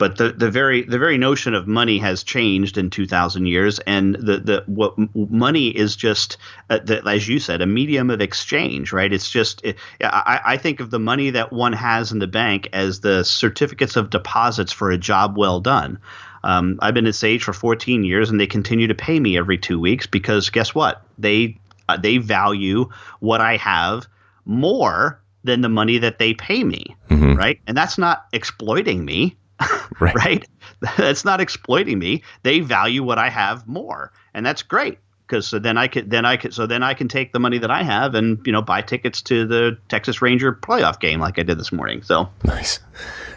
but 0.00 0.16
the, 0.16 0.32
the 0.32 0.50
very 0.50 0.82
the 0.82 0.98
very 0.98 1.18
notion 1.18 1.52
of 1.52 1.66
money 1.66 1.98
has 1.98 2.22
changed 2.22 2.78
in 2.78 2.88
2,000 2.88 3.44
years, 3.44 3.80
and 3.80 4.14
the 4.14 4.38
the 4.38 4.64
what 4.66 4.94
money 5.14 5.68
is 5.68 5.94
just 5.94 6.38
uh, 6.70 6.78
the, 6.82 7.06
as 7.06 7.28
you 7.28 7.38
said 7.38 7.60
a 7.60 7.66
medium 7.66 8.08
of 8.08 8.22
exchange, 8.22 8.94
right? 8.94 9.12
It's 9.12 9.28
just 9.28 9.62
it, 9.62 9.76
I, 10.02 10.40
I 10.42 10.56
think 10.56 10.80
of 10.80 10.90
the 10.90 10.98
money 10.98 11.28
that 11.28 11.52
one 11.52 11.74
has 11.74 12.12
in 12.12 12.18
the 12.18 12.26
bank 12.26 12.70
as 12.72 13.00
the 13.00 13.24
certificates 13.24 13.94
of 13.94 14.08
deposits 14.08 14.72
for 14.72 14.90
a 14.90 14.96
job 14.96 15.36
well 15.36 15.60
done. 15.60 15.98
Um, 16.44 16.78
I've 16.80 16.94
been 16.94 17.06
at 17.06 17.14
Sage 17.14 17.44
for 17.44 17.52
14 17.52 18.02
years, 18.02 18.30
and 18.30 18.40
they 18.40 18.46
continue 18.46 18.86
to 18.86 18.94
pay 18.94 19.20
me 19.20 19.36
every 19.36 19.58
two 19.58 19.78
weeks 19.78 20.06
because 20.06 20.48
guess 20.48 20.74
what? 20.74 21.02
They 21.18 21.58
uh, 21.90 21.98
they 21.98 22.16
value 22.16 22.88
what 23.18 23.42
I 23.42 23.58
have 23.58 24.06
more 24.46 25.20
than 25.44 25.60
the 25.60 25.68
money 25.68 25.98
that 25.98 26.18
they 26.18 26.32
pay 26.32 26.64
me, 26.64 26.96
mm-hmm. 27.10 27.34
right? 27.34 27.60
And 27.66 27.76
that's 27.76 27.98
not 27.98 28.24
exploiting 28.32 29.04
me, 29.04 29.36
right? 30.00 30.14
right? 30.14 30.48
That's 30.96 31.24
not 31.24 31.40
exploiting 31.40 31.98
me. 31.98 32.22
They 32.42 32.60
value 32.60 33.02
what 33.02 33.18
I 33.18 33.28
have 33.28 33.66
more, 33.66 34.12
and 34.34 34.44
that's 34.44 34.62
great 34.62 34.98
because 35.30 35.46
so 35.46 35.58
then 35.58 35.78
I 35.78 35.86
can 35.86 36.08
then 36.08 36.24
I 36.24 36.36
can 36.36 36.50
so 36.50 36.66
then 36.66 36.82
I 36.82 36.94
can 36.94 37.08
take 37.08 37.32
the 37.32 37.38
money 37.38 37.58
that 37.58 37.70
I 37.70 37.82
have 37.82 38.14
and 38.14 38.44
you 38.44 38.52
know 38.52 38.60
buy 38.60 38.82
tickets 38.82 39.22
to 39.22 39.46
the 39.46 39.78
Texas 39.88 40.20
Ranger 40.20 40.52
playoff 40.52 40.98
game 40.98 41.20
like 41.20 41.38
I 41.38 41.42
did 41.42 41.58
this 41.58 41.72
morning. 41.72 42.02
So 42.02 42.28
nice. 42.44 42.80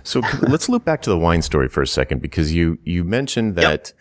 So 0.04 0.22
let's 0.42 0.68
loop 0.68 0.84
back 0.84 1.02
to 1.04 1.10
the 1.10 1.18
wine 1.18 1.42
story 1.42 1.70
for 1.70 1.82
a 1.82 1.88
second 1.88 2.22
because 2.22 2.54
you 2.54 2.80
you 2.84 3.04
mentioned 3.04 3.56
that. 3.56 3.94
Yep. 3.94 3.98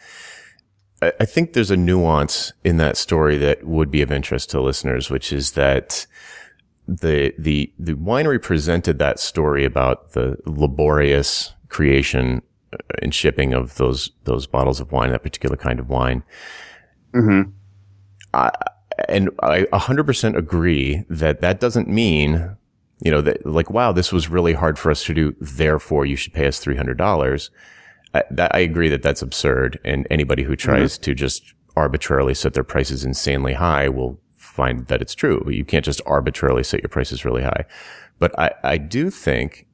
I 1.19 1.25
think 1.25 1.53
there's 1.53 1.73
a 1.73 1.77
nuance 1.77 2.53
in 2.63 2.77
that 2.77 2.97
story 2.97 3.37
that 3.39 3.65
would 3.67 3.91
be 3.91 4.03
of 4.03 4.13
interest 4.13 4.51
to 4.51 4.61
listeners, 4.61 5.11
which 5.11 5.33
is 5.33 5.53
that 5.53 6.07
the 6.87 7.35
the 7.37 7.73
the 7.77 7.95
winery 7.95 8.41
presented 8.41 9.01
that 9.01 9.19
story 9.19 9.65
about 9.65 10.13
the 10.13 10.37
laborious 10.47 11.55
creation 11.73 12.43
and 13.03 13.15
shipping 13.15 13.53
of 13.53 13.75
those 13.77 14.11
those 14.25 14.47
bottles 14.47 14.81
of 14.81 14.93
wine, 14.93 15.11
that 15.11 15.23
particular 15.23 15.57
kind 15.57 15.81
of 15.81 15.89
wine. 15.89 16.23
Mm-hmm. 17.15 17.51
I, 18.35 18.51
and 19.09 19.31
I 19.43 19.63
100% 19.73 20.37
agree 20.37 21.05
that 21.09 21.41
that 21.41 21.61
doesn't 21.61 21.89
mean, 21.89 22.57
you 23.01 23.11
know, 23.11 23.21
that 23.23 23.45
like, 23.45 23.71
wow, 23.71 23.93
this 23.93 24.13
was 24.13 24.29
really 24.29 24.53
hard 24.53 24.79
for 24.79 24.91
us 24.91 25.05
to 25.05 25.15
do. 25.15 25.35
Therefore, 25.41 26.07
you 26.07 26.17
should 26.17 26.33
pay 26.33 26.47
us 26.47 26.65
$300. 26.65 27.51
I, 28.15 28.23
that, 28.31 28.55
I 28.55 28.61
agree 28.61 28.89
that 28.89 29.03
that's 29.03 29.23
absurd. 29.23 29.81
And 29.85 30.07
anybody 30.11 30.43
who 30.43 30.57
tries 30.57 30.95
mm-hmm. 30.95 31.03
to 31.03 31.15
just 31.15 31.55
arbitrarily 31.77 32.35
set 32.35 32.55
their 32.55 32.65
prices 32.65 33.05
insanely 33.05 33.55
high 33.55 33.89
will 33.89 34.21
find 34.33 34.87
that 34.87 35.01
it's 35.01 35.15
true. 35.15 35.43
You 35.51 35.65
can't 35.65 35.85
just 35.85 36.03
arbitrarily 36.05 36.63
set 36.63 36.83
your 36.83 36.91
prices 36.91 37.25
really 37.25 37.43
high. 37.43 37.65
But 38.19 38.39
I, 38.39 38.53
I 38.63 38.79
do 38.79 39.11
think, 39.11 39.67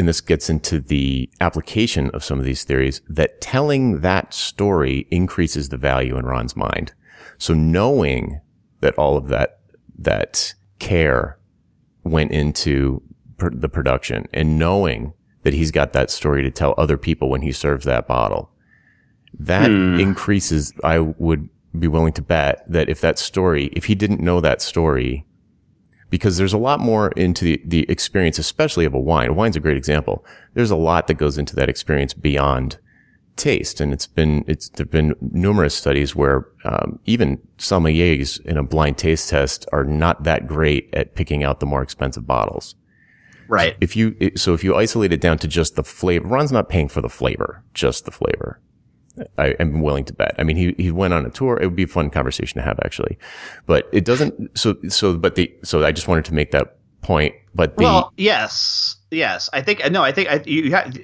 and 0.00 0.08
this 0.08 0.22
gets 0.22 0.48
into 0.48 0.80
the 0.80 1.28
application 1.42 2.08
of 2.12 2.24
some 2.24 2.38
of 2.38 2.46
these 2.46 2.64
theories, 2.64 3.02
that 3.06 3.38
telling 3.42 4.00
that 4.00 4.32
story 4.32 5.06
increases 5.10 5.68
the 5.68 5.76
value 5.76 6.16
in 6.16 6.24
Ron's 6.24 6.56
mind. 6.56 6.94
So 7.36 7.52
knowing 7.52 8.40
that 8.80 8.94
all 8.94 9.18
of 9.18 9.28
that, 9.28 9.60
that 9.98 10.54
care 10.78 11.38
went 12.02 12.32
into 12.32 13.02
pr- 13.36 13.50
the 13.52 13.68
production 13.68 14.26
and 14.32 14.58
knowing 14.58 15.12
that 15.42 15.52
he's 15.52 15.70
got 15.70 15.92
that 15.92 16.10
story 16.10 16.42
to 16.44 16.50
tell 16.50 16.72
other 16.78 16.96
people 16.96 17.28
when 17.28 17.42
he 17.42 17.52
serves 17.52 17.84
that 17.84 18.08
bottle, 18.08 18.50
that 19.38 19.68
hmm. 19.68 20.00
increases, 20.00 20.72
I 20.82 21.00
would 21.00 21.46
be 21.78 21.88
willing 21.88 22.14
to 22.14 22.22
bet 22.22 22.64
that 22.66 22.88
if 22.88 23.02
that 23.02 23.18
story, 23.18 23.66
if 23.74 23.84
he 23.84 23.94
didn't 23.94 24.20
know 24.20 24.40
that 24.40 24.62
story, 24.62 25.26
because 26.10 26.36
there's 26.36 26.52
a 26.52 26.58
lot 26.58 26.80
more 26.80 27.12
into 27.12 27.44
the, 27.44 27.62
the 27.64 27.90
experience, 27.90 28.38
especially 28.38 28.84
of 28.84 28.94
a 28.94 29.00
wine. 29.00 29.30
A 29.30 29.32
wine's 29.32 29.56
a 29.56 29.60
great 29.60 29.76
example. 29.76 30.24
There's 30.54 30.70
a 30.70 30.76
lot 30.76 31.06
that 31.06 31.14
goes 31.14 31.38
into 31.38 31.56
that 31.56 31.68
experience 31.68 32.12
beyond 32.12 32.78
taste. 33.36 33.80
And 33.80 33.92
it's 33.92 34.06
been, 34.06 34.44
it's, 34.46 34.68
there've 34.70 34.90
been 34.90 35.14
numerous 35.20 35.74
studies 35.74 36.14
where, 36.14 36.46
um, 36.64 36.98
even 37.06 37.38
sommeliers 37.58 38.44
in 38.44 38.56
a 38.56 38.62
blind 38.62 38.98
taste 38.98 39.30
test 39.30 39.66
are 39.72 39.84
not 39.84 40.24
that 40.24 40.46
great 40.46 40.90
at 40.92 41.14
picking 41.14 41.42
out 41.44 41.60
the 41.60 41.66
more 41.66 41.82
expensive 41.82 42.26
bottles. 42.26 42.74
Right. 43.48 43.76
If 43.80 43.96
you, 43.96 44.14
so 44.36 44.52
if 44.52 44.62
you 44.62 44.76
isolate 44.76 45.12
it 45.12 45.20
down 45.20 45.38
to 45.38 45.48
just 45.48 45.74
the 45.74 45.82
flavor, 45.82 46.28
Ron's 46.28 46.52
not 46.52 46.68
paying 46.68 46.88
for 46.88 47.00
the 47.00 47.08
flavor, 47.08 47.64
just 47.72 48.04
the 48.04 48.12
flavor. 48.12 48.60
I 49.38 49.48
am 49.58 49.82
willing 49.82 50.04
to 50.04 50.12
bet. 50.12 50.34
I 50.38 50.44
mean, 50.44 50.56
he, 50.56 50.74
he 50.78 50.90
went 50.90 51.14
on 51.14 51.26
a 51.26 51.30
tour. 51.30 51.58
It 51.60 51.66
would 51.66 51.76
be 51.76 51.82
a 51.82 51.88
fun 51.88 52.10
conversation 52.10 52.58
to 52.58 52.64
have 52.64 52.78
actually, 52.84 53.18
but 53.66 53.88
it 53.92 54.04
doesn't, 54.04 54.56
so, 54.56 54.76
so, 54.88 55.16
but 55.16 55.34
the, 55.34 55.52
so 55.62 55.84
I 55.84 55.92
just 55.92 56.08
wanted 56.08 56.24
to 56.26 56.34
make 56.34 56.52
that 56.52 56.76
point, 57.02 57.34
but 57.54 57.76
the, 57.76 57.82
well, 57.82 58.12
yes, 58.16 58.96
yes, 59.10 59.48
I 59.52 59.62
think 59.62 59.80
no, 59.90 60.02
I 60.02 60.12
think 60.12 60.28
I, 60.28 60.42
you 60.46 60.70
have, 60.70 60.96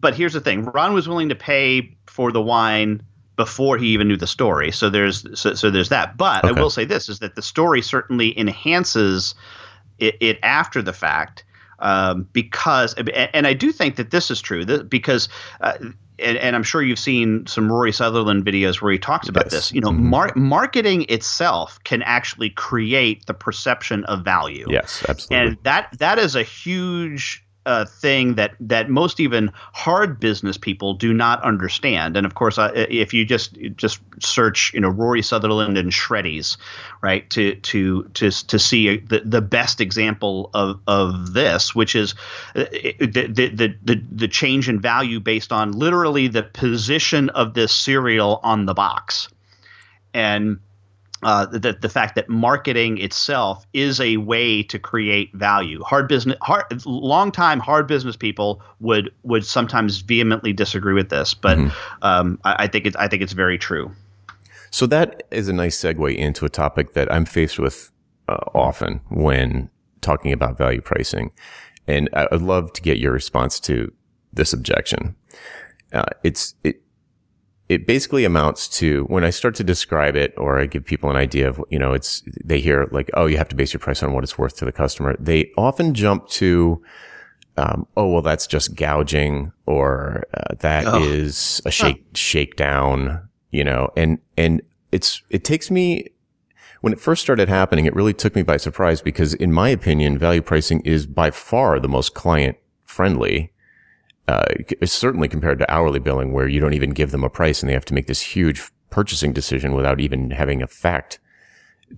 but 0.00 0.14
here's 0.14 0.32
the 0.32 0.40
thing: 0.40 0.64
Ron 0.64 0.94
was 0.94 1.08
willing 1.08 1.28
to 1.28 1.34
pay 1.34 1.96
for 2.06 2.32
the 2.32 2.40
wine 2.40 3.02
before 3.36 3.76
he 3.76 3.88
even 3.88 4.08
knew 4.08 4.16
the 4.16 4.26
story. 4.26 4.70
So 4.70 4.88
there's 4.88 5.26
so, 5.38 5.54
so 5.54 5.70
there's 5.70 5.88
that. 5.90 6.16
But 6.16 6.44
okay. 6.44 6.58
I 6.58 6.60
will 6.62 6.70
say 6.70 6.84
this: 6.84 7.08
is 7.08 7.18
that 7.18 7.34
the 7.34 7.42
story 7.42 7.82
certainly 7.82 8.38
enhances 8.38 9.34
it, 9.98 10.16
it 10.20 10.38
after 10.42 10.82
the 10.82 10.92
fact. 10.92 11.44
Um, 11.80 12.28
because 12.32 12.94
and 12.94 13.46
I 13.46 13.52
do 13.52 13.72
think 13.72 13.96
that 13.96 14.10
this 14.10 14.30
is 14.30 14.40
true 14.40 14.64
because 14.84 15.28
uh, 15.60 15.74
and, 16.18 16.38
and, 16.38 16.56
I'm 16.56 16.62
sure 16.62 16.82
you've 16.82 16.98
seen 16.98 17.46
some 17.46 17.70
Rory 17.70 17.92
Sutherland 17.92 18.44
videos 18.44 18.80
where 18.80 18.92
he 18.92 18.98
talks 18.98 19.28
about 19.28 19.46
yes. 19.46 19.52
this. 19.52 19.72
You 19.72 19.80
know, 19.80 19.90
mm-hmm. 19.90 20.10
mar- 20.10 20.32
marketing 20.36 21.06
itself 21.08 21.82
can 21.84 22.02
actually 22.02 22.50
create 22.50 23.26
the 23.26 23.34
perception 23.34 24.04
of 24.04 24.24
value. 24.24 24.66
Yes, 24.68 25.04
absolutely. 25.08 25.48
And 25.48 25.58
that 25.64 25.96
that 25.98 26.18
is 26.18 26.36
a 26.36 26.42
huge 26.42 27.43
a 27.66 27.86
thing 27.86 28.34
that 28.34 28.54
that 28.60 28.90
most 28.90 29.20
even 29.20 29.50
hard 29.72 30.20
business 30.20 30.58
people 30.58 30.94
do 30.94 31.14
not 31.14 31.42
understand. 31.42 32.16
And 32.16 32.26
of 32.26 32.34
course, 32.34 32.58
uh, 32.58 32.70
if 32.74 33.14
you 33.14 33.24
just 33.24 33.56
just 33.76 34.00
search, 34.20 34.72
you 34.74 34.80
know, 34.80 34.88
Rory 34.88 35.22
Sutherland 35.22 35.78
and 35.78 35.90
Shreddies, 35.90 36.56
right, 37.00 37.28
to 37.30 37.54
to 37.56 38.04
to 38.14 38.30
to 38.30 38.58
see 38.58 38.98
the, 38.98 39.20
the 39.24 39.40
best 39.40 39.80
example 39.80 40.50
of 40.52 40.80
of 40.86 41.32
this, 41.32 41.74
which 41.74 41.94
is 41.94 42.14
uh, 42.54 42.64
the, 43.00 43.30
the 43.32 43.74
the 43.82 44.02
the 44.12 44.28
change 44.28 44.68
in 44.68 44.80
value 44.80 45.20
based 45.20 45.52
on 45.52 45.72
literally 45.72 46.28
the 46.28 46.42
position 46.42 47.30
of 47.30 47.54
this 47.54 47.74
cereal 47.74 48.40
on 48.42 48.66
the 48.66 48.74
box, 48.74 49.28
and 50.12 50.58
uh, 51.24 51.46
the, 51.46 51.72
the 51.72 51.88
fact 51.88 52.14
that 52.16 52.28
marketing 52.28 52.98
itself 52.98 53.66
is 53.72 53.98
a 53.98 54.18
way 54.18 54.62
to 54.62 54.78
create 54.78 55.32
value. 55.34 55.82
Hard 55.82 56.06
business, 56.06 56.36
hard, 56.42 56.64
long 56.84 57.32
time 57.32 57.60
hard 57.60 57.86
business 57.86 58.14
people 58.14 58.62
would 58.80 59.10
would 59.22 59.46
sometimes 59.46 60.02
vehemently 60.02 60.52
disagree 60.52 60.92
with 60.92 61.08
this, 61.08 61.32
but 61.32 61.56
mm-hmm. 61.56 61.76
um, 62.02 62.38
I, 62.44 62.64
I, 62.64 62.66
think 62.66 62.84
it's 62.84 62.96
I 62.96 63.08
think 63.08 63.22
it's 63.22 63.32
very 63.32 63.56
true. 63.56 63.90
So 64.70 64.86
that 64.86 65.22
is 65.30 65.48
a 65.48 65.54
nice 65.54 65.80
segue 65.80 66.14
into 66.14 66.44
a 66.44 66.50
topic 66.50 66.92
that 66.92 67.10
I'm 67.10 67.24
faced 67.24 67.58
with 67.58 67.90
uh, 68.28 68.36
often 68.54 69.00
when 69.08 69.70
talking 70.02 70.30
about 70.30 70.58
value 70.58 70.82
pricing, 70.82 71.32
and 71.86 72.10
I'd 72.12 72.42
love 72.42 72.74
to 72.74 72.82
get 72.82 72.98
your 72.98 73.12
response 73.12 73.58
to 73.60 73.90
this 74.34 74.52
objection. 74.52 75.16
Uh, 75.90 76.04
it's 76.22 76.54
it, 76.64 76.82
it 77.74 77.88
basically 77.88 78.24
amounts 78.24 78.68
to 78.68 79.04
when 79.04 79.24
I 79.24 79.30
start 79.30 79.56
to 79.56 79.64
describe 79.64 80.14
it 80.14 80.32
or 80.36 80.60
I 80.60 80.66
give 80.66 80.84
people 80.84 81.10
an 81.10 81.16
idea 81.16 81.48
of, 81.48 81.62
you 81.70 81.78
know, 81.78 81.92
it's, 81.92 82.22
they 82.44 82.60
hear 82.60 82.88
like, 82.92 83.10
oh, 83.14 83.26
you 83.26 83.36
have 83.36 83.48
to 83.48 83.56
base 83.56 83.72
your 83.72 83.80
price 83.80 84.00
on 84.02 84.12
what 84.12 84.22
it's 84.22 84.38
worth 84.38 84.56
to 84.58 84.64
the 84.64 84.70
customer. 84.70 85.16
They 85.18 85.50
often 85.58 85.92
jump 85.92 86.28
to, 86.28 86.80
um, 87.56 87.86
oh, 87.96 88.08
well, 88.08 88.22
that's 88.22 88.46
just 88.46 88.76
gouging 88.76 89.52
or 89.66 90.24
uh, 90.34 90.54
that 90.60 90.86
oh. 90.86 91.02
is 91.02 91.60
a 91.66 91.72
shake, 91.72 92.04
shakedown, 92.14 93.28
you 93.50 93.64
know, 93.64 93.90
and, 93.96 94.20
and 94.36 94.62
it's, 94.92 95.22
it 95.30 95.42
takes 95.42 95.68
me, 95.68 96.06
when 96.80 96.92
it 96.92 97.00
first 97.00 97.22
started 97.22 97.48
happening, 97.48 97.86
it 97.86 97.94
really 97.94 98.14
took 98.14 98.36
me 98.36 98.42
by 98.42 98.56
surprise 98.56 99.02
because 99.02 99.34
in 99.34 99.52
my 99.52 99.68
opinion, 99.68 100.16
value 100.16 100.42
pricing 100.42 100.80
is 100.82 101.06
by 101.06 101.32
far 101.32 101.80
the 101.80 101.88
most 101.88 102.14
client 102.14 102.56
friendly 102.84 103.50
uh, 104.28 104.44
certainly 104.84 105.28
compared 105.28 105.58
to 105.58 105.70
hourly 105.70 105.98
billing 105.98 106.32
where 106.32 106.48
you 106.48 106.60
don't 106.60 106.74
even 106.74 106.90
give 106.90 107.10
them 107.10 107.24
a 107.24 107.30
price 107.30 107.62
and 107.62 107.68
they 107.68 107.74
have 107.74 107.84
to 107.84 107.94
make 107.94 108.06
this 108.06 108.20
huge 108.20 108.62
purchasing 108.90 109.32
decision 109.32 109.74
without 109.74 110.00
even 110.00 110.30
having 110.30 110.62
a 110.62 110.66
fact 110.66 111.18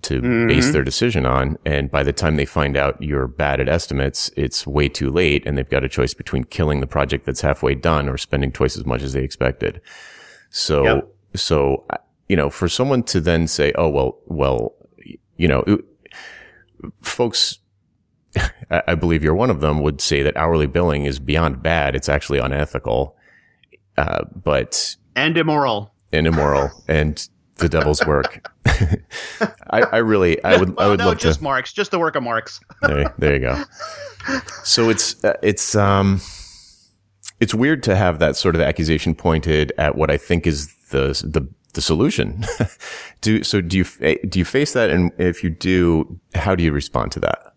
to 0.01 0.21
mm-hmm. 0.21 0.47
base 0.47 0.71
their 0.71 0.83
decision 0.83 1.25
on. 1.25 1.57
And 1.65 1.89
by 1.89 2.03
the 2.03 2.11
time 2.11 2.35
they 2.35 2.45
find 2.45 2.75
out 2.75 3.01
you're 3.01 3.27
bad 3.27 3.59
at 3.59 3.69
estimates, 3.69 4.29
it's 4.35 4.67
way 4.67 4.89
too 4.89 5.09
late 5.09 5.43
and 5.45 5.57
they've 5.57 5.69
got 5.69 5.83
a 5.83 5.89
choice 5.89 6.13
between 6.13 6.43
killing 6.43 6.81
the 6.81 6.87
project 6.87 7.25
that's 7.25 7.41
halfway 7.41 7.75
done 7.75 8.09
or 8.09 8.17
spending 8.17 8.51
twice 8.51 8.75
as 8.77 8.85
much 8.85 9.01
as 9.01 9.13
they 9.13 9.23
expected. 9.23 9.81
So, 10.49 10.83
yep. 10.83 11.07
so, 11.35 11.85
you 12.27 12.35
know, 12.35 12.49
for 12.49 12.67
someone 12.67 13.03
to 13.03 13.21
then 13.21 13.47
say, 13.47 13.71
oh, 13.75 13.89
well, 13.89 14.17
well, 14.25 14.73
you 15.37 15.47
know, 15.47 15.63
it, 15.65 15.85
folks 17.01 17.59
I 18.69 18.95
believe 18.95 19.23
you're 19.23 19.35
one 19.35 19.49
of 19.49 19.61
them, 19.61 19.81
would 19.81 20.01
say 20.01 20.23
that 20.23 20.35
hourly 20.37 20.67
billing 20.67 21.05
is 21.05 21.19
beyond 21.19 21.63
bad. 21.63 21.95
It's 21.95 22.09
actually 22.09 22.39
unethical, 22.39 23.15
uh, 23.97 24.25
but 24.35 24.95
and 25.15 25.37
immoral 25.37 25.93
and 26.11 26.27
immoral 26.27 26.69
and 26.87 27.27
the 27.55 27.69
devil's 27.69 28.05
work. 28.05 28.47
I, 29.69 29.81
I, 29.81 29.97
really, 29.97 30.43
I 30.43 30.57
would, 30.57 30.75
well, 30.75 30.87
I 30.87 30.89
would 30.89 30.99
no, 30.99 31.07
love 31.07 31.17
just 31.17 31.39
to. 31.39 31.43
Marx, 31.43 31.73
just 31.73 31.91
the 31.91 31.99
work 31.99 32.15
of 32.15 32.23
Marx. 32.23 32.59
there, 32.81 33.13
there 33.17 33.33
you 33.33 33.39
go. 33.39 33.63
So 34.63 34.89
it's, 34.89 35.23
uh, 35.23 35.33
it's, 35.41 35.75
um, 35.75 36.21
it's 37.39 37.53
weird 37.53 37.83
to 37.83 37.95
have 37.95 38.19
that 38.19 38.35
sort 38.35 38.55
of 38.55 38.61
accusation 38.61 39.15
pointed 39.15 39.71
at 39.77 39.95
what 39.95 40.09
I 40.09 40.17
think 40.17 40.47
is 40.47 40.73
the 40.89 41.07
the 41.23 41.47
the 41.73 41.81
solution. 41.81 42.43
do 43.21 43.43
so? 43.43 43.61
Do 43.61 43.77
you 43.77 43.83
do 44.27 44.39
you 44.39 44.45
face 44.45 44.73
that? 44.73 44.89
And 44.89 45.11
if 45.19 45.43
you 45.43 45.49
do, 45.49 46.19
how 46.33 46.55
do 46.55 46.63
you 46.63 46.71
respond 46.71 47.11
to 47.13 47.19
that? 47.21 47.53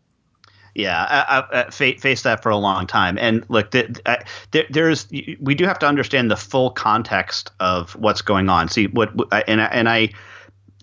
Yeah, 0.74 1.04
I, 1.08 1.38
I, 1.38 1.60
uh, 1.60 1.70
faced 1.70 2.24
that 2.24 2.42
for 2.42 2.50
a 2.50 2.56
long 2.56 2.86
time. 2.86 3.18
And 3.18 3.44
look, 3.48 3.72
there, 3.72 3.88
there's 4.70 5.08
we 5.40 5.54
do 5.54 5.64
have 5.66 5.78
to 5.80 5.86
understand 5.86 6.30
the 6.30 6.36
full 6.36 6.70
context 6.70 7.50
of 7.58 7.96
what's 7.96 8.22
going 8.22 8.48
on. 8.48 8.68
See 8.68 8.86
what 8.86 9.12
and 9.48 9.60
and 9.60 9.88
I 9.88 10.10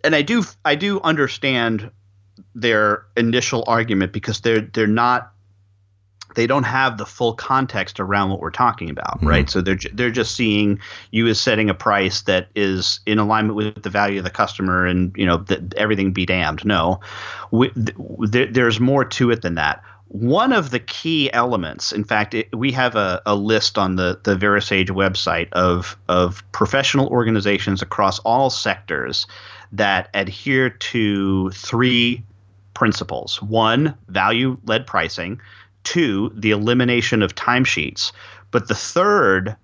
and 0.04 0.16
I 0.16 0.22
do 0.22 0.44
I 0.66 0.76
do 0.76 1.00
understand 1.02 1.90
their 2.54 3.06
initial 3.16 3.64
argument 3.68 4.12
because 4.12 4.42
they're 4.42 4.62
they're 4.62 4.88
not 4.88 5.32
they 6.38 6.46
don't 6.46 6.66
have 6.66 7.00
the 7.00 7.06
full 7.06 7.34
context 7.34 8.00
around 8.00 8.30
what 8.30 8.40
we're 8.40 8.52
talking 8.52 8.92
about, 8.92 9.18
mm-hmm. 9.18 9.28
right? 9.28 9.50
So 9.50 9.60
they're 9.60 9.80
they're 9.92 10.12
just 10.12 10.36
seeing 10.36 10.80
you 11.10 11.28
as 11.28 11.42
setting 11.42 11.68
a 11.68 11.74
price 11.74 12.22
that 12.22 12.50
is 12.56 13.00
in 13.08 13.18
alignment 13.18 13.56
with 13.56 13.82
the 13.82 13.90
value 13.90 14.20
of 14.20 14.24
the 14.24 14.30
customer, 14.30 14.86
and 14.86 15.12
you 15.18 15.26
know 15.26 15.38
that 15.38 15.74
everything 15.74 16.14
be 16.14 16.28
damned. 16.28 16.64
No, 16.64 17.02
we, 17.50 17.70
th- 17.72 18.54
there's 18.54 18.80
more 18.80 19.04
to 19.04 19.32
it 19.32 19.42
than 19.42 19.56
that. 19.56 19.84
One 20.10 20.54
of 20.54 20.70
the 20.70 20.80
key 20.80 21.34
elements, 21.34 21.92
in 21.92 22.04
fact, 22.04 22.36
it, 22.36 22.56
we 22.56 22.72
have 22.72 22.96
a, 22.96 23.20
a 23.26 23.36
list 23.36 23.80
on 23.80 23.96
the 23.96 24.20
the 24.24 24.36
VeraSage 24.36 24.90
website 24.90 25.52
of 25.54 25.98
of 26.08 26.44
professional 26.52 27.08
organizations 27.08 27.82
across 27.82 28.20
all 28.20 28.52
sectors 28.52 29.26
that 29.72 30.10
adhere 30.14 30.70
to 30.70 31.50
three 31.50 32.24
principles. 32.76 33.42
One, 33.42 33.98
value 34.08 34.60
led 34.66 34.86
pricing 34.86 35.42
Two, 35.88 36.34
the 36.36 36.52
elimination 36.52 37.24
of 37.24 37.34
timesheets. 37.34 38.12
But 38.52 38.68
the 38.68 38.76
third, 38.76 39.56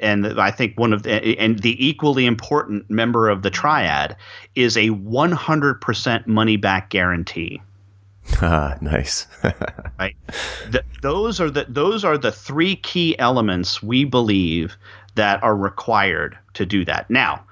and 0.00 0.40
I 0.40 0.52
think 0.52 0.78
one 0.78 0.92
of 0.92 1.02
the, 1.02 1.36
and 1.40 1.58
the 1.58 1.84
equally 1.84 2.24
important 2.24 2.88
member 2.88 3.28
of 3.28 3.42
the 3.42 3.50
triad 3.50 4.14
is 4.54 4.76
a 4.76 4.90
100% 4.90 6.26
money 6.28 6.56
back 6.56 6.90
guarantee. 6.90 7.60
Ah, 8.42 8.76
nice. 8.80 9.26
right. 9.98 10.16
The, 10.70 10.84
those 11.02 11.40
are 11.40 11.50
the 11.50 11.64
those 11.68 12.04
are 12.04 12.18
the 12.18 12.32
three 12.32 12.76
key 12.76 13.16
elements 13.20 13.82
we 13.82 14.04
believe 14.04 14.76
that 15.14 15.42
are 15.42 15.56
required 15.56 16.36
to 16.54 16.66
do 16.66 16.84
that. 16.84 17.08
Now, 17.08 17.44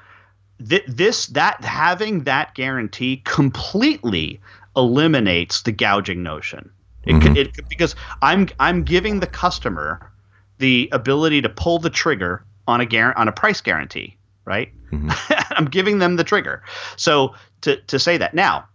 th- 0.68 0.84
this 0.88 1.26
that 1.26 1.64
having 1.64 2.24
that 2.24 2.54
guarantee 2.54 3.22
completely 3.24 4.40
eliminates 4.76 5.62
the 5.62 5.72
gouging 5.72 6.24
notion. 6.24 6.70
It, 7.06 7.12
mm-hmm. 7.14 7.36
it, 7.36 7.68
because 7.68 7.94
I'm 8.22 8.48
I'm 8.58 8.82
giving 8.82 9.20
the 9.20 9.26
customer 9.26 10.12
the 10.58 10.88
ability 10.92 11.42
to 11.42 11.48
pull 11.48 11.78
the 11.78 11.90
trigger 11.90 12.44
on 12.66 12.80
a 12.80 12.86
gar- 12.86 13.16
on 13.16 13.28
a 13.28 13.32
price 13.32 13.60
guarantee, 13.60 14.16
right? 14.44 14.72
Mm-hmm. 14.90 15.10
I'm 15.56 15.66
giving 15.66 15.98
them 15.98 16.16
the 16.16 16.24
trigger. 16.24 16.62
So 16.96 17.34
to 17.62 17.76
to 17.76 17.98
say 17.98 18.16
that 18.16 18.34
now, 18.34 18.66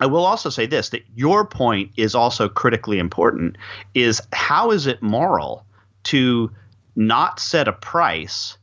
I 0.00 0.06
will 0.06 0.24
also 0.24 0.50
say 0.50 0.66
this 0.66 0.90
that 0.90 1.02
your 1.14 1.44
point 1.44 1.90
is 1.96 2.14
also 2.14 2.48
critically 2.48 2.98
important 2.98 3.56
is 3.94 4.20
how 4.32 4.70
is 4.70 4.86
it 4.86 5.02
moral 5.02 5.64
to 6.04 6.50
not 6.96 7.40
set 7.40 7.68
a 7.68 7.72
price 7.72 8.56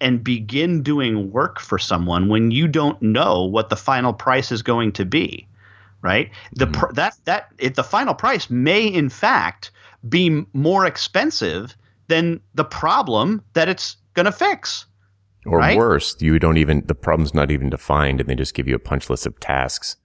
and 0.00 0.22
begin 0.22 0.82
doing 0.82 1.32
work 1.32 1.58
for 1.58 1.78
someone 1.78 2.28
when 2.28 2.50
you 2.50 2.68
don't 2.68 3.00
know 3.02 3.44
what 3.44 3.68
the 3.68 3.76
final 3.76 4.12
price 4.12 4.52
is 4.52 4.62
going 4.62 4.92
to 4.92 5.04
be? 5.04 5.47
Right? 6.02 6.30
The 6.52 6.66
mm-hmm. 6.66 6.80
pr- 6.80 6.92
that 6.94 7.14
that 7.24 7.52
it, 7.58 7.74
the 7.74 7.84
final 7.84 8.14
price 8.14 8.50
may 8.50 8.86
in 8.86 9.08
fact 9.08 9.70
be 10.08 10.44
more 10.52 10.86
expensive 10.86 11.76
than 12.08 12.40
the 12.54 12.64
problem 12.64 13.42
that 13.54 13.68
it's 13.68 13.96
going 14.14 14.26
to 14.26 14.32
fix. 14.32 14.86
Or 15.46 15.58
right? 15.58 15.76
worse, 15.76 16.16
you 16.20 16.38
don't 16.38 16.58
even 16.58 16.84
the 16.86 16.94
problem's 16.94 17.32
not 17.32 17.50
even 17.50 17.70
defined, 17.70 18.20
and 18.20 18.28
they 18.28 18.34
just 18.34 18.54
give 18.54 18.68
you 18.68 18.74
a 18.74 18.80
punch 18.80 19.08
list 19.08 19.26
of 19.26 19.38
tasks. 19.40 19.96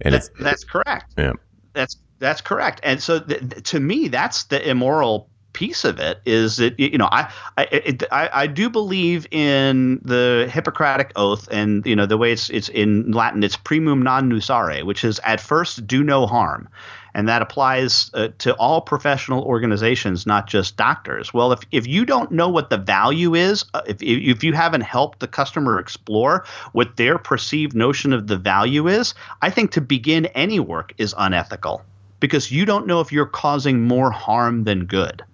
And 0.00 0.14
that's, 0.14 0.30
that's 0.40 0.64
correct. 0.64 1.14
Yeah, 1.18 1.32
that's 1.72 1.96
that's 2.18 2.40
correct. 2.40 2.80
And 2.82 3.02
so, 3.02 3.20
th- 3.20 3.62
to 3.64 3.80
me, 3.80 4.08
that's 4.08 4.44
the 4.44 4.66
immoral 4.66 5.28
piece 5.58 5.84
of 5.84 5.98
it 5.98 6.20
is 6.24 6.58
that 6.58 6.78
you 6.78 6.96
know 6.96 7.08
I 7.10 7.32
I, 7.56 7.62
it, 7.72 8.04
I 8.12 8.30
I 8.32 8.46
do 8.46 8.70
believe 8.70 9.26
in 9.32 10.00
the 10.04 10.48
Hippocratic 10.48 11.10
oath 11.16 11.48
and 11.50 11.84
you 11.84 11.96
know 11.96 12.06
the 12.06 12.16
way 12.16 12.30
it's 12.30 12.48
it's 12.50 12.68
in 12.68 13.10
Latin 13.10 13.42
it's 13.42 13.56
primum 13.56 14.00
non 14.02 14.30
nocere 14.30 14.84
which 14.84 15.02
is 15.02 15.18
at 15.24 15.40
first 15.40 15.84
do 15.84 16.04
no 16.04 16.26
harm. 16.26 16.68
And 17.12 17.26
that 17.28 17.42
applies 17.42 18.12
uh, 18.14 18.28
to 18.38 18.54
all 18.54 18.80
professional 18.80 19.42
organizations 19.42 20.26
not 20.26 20.46
just 20.46 20.76
doctors. 20.76 21.34
Well 21.34 21.50
if, 21.50 21.60
if 21.72 21.88
you 21.88 22.06
don't 22.06 22.30
know 22.30 22.48
what 22.48 22.70
the 22.70 22.78
value 22.78 23.34
is 23.34 23.64
uh, 23.74 23.82
if, 23.84 24.00
if 24.00 24.44
you 24.44 24.52
haven't 24.52 24.82
helped 24.82 25.18
the 25.18 25.26
customer 25.26 25.80
explore 25.80 26.44
what 26.70 26.96
their 26.96 27.18
perceived 27.18 27.74
notion 27.74 28.12
of 28.12 28.28
the 28.28 28.36
value 28.36 28.86
is 28.86 29.14
i 29.42 29.50
think 29.50 29.72
to 29.72 29.80
begin 29.80 30.26
any 30.26 30.60
work 30.60 30.92
is 30.98 31.14
unethical 31.18 31.82
because 32.20 32.50
you 32.50 32.64
don't 32.64 32.86
know 32.86 33.00
if 33.00 33.12
you're 33.12 33.26
causing 33.26 33.82
more 33.82 34.10
harm 34.10 34.64
than 34.64 34.84
good 34.84 35.24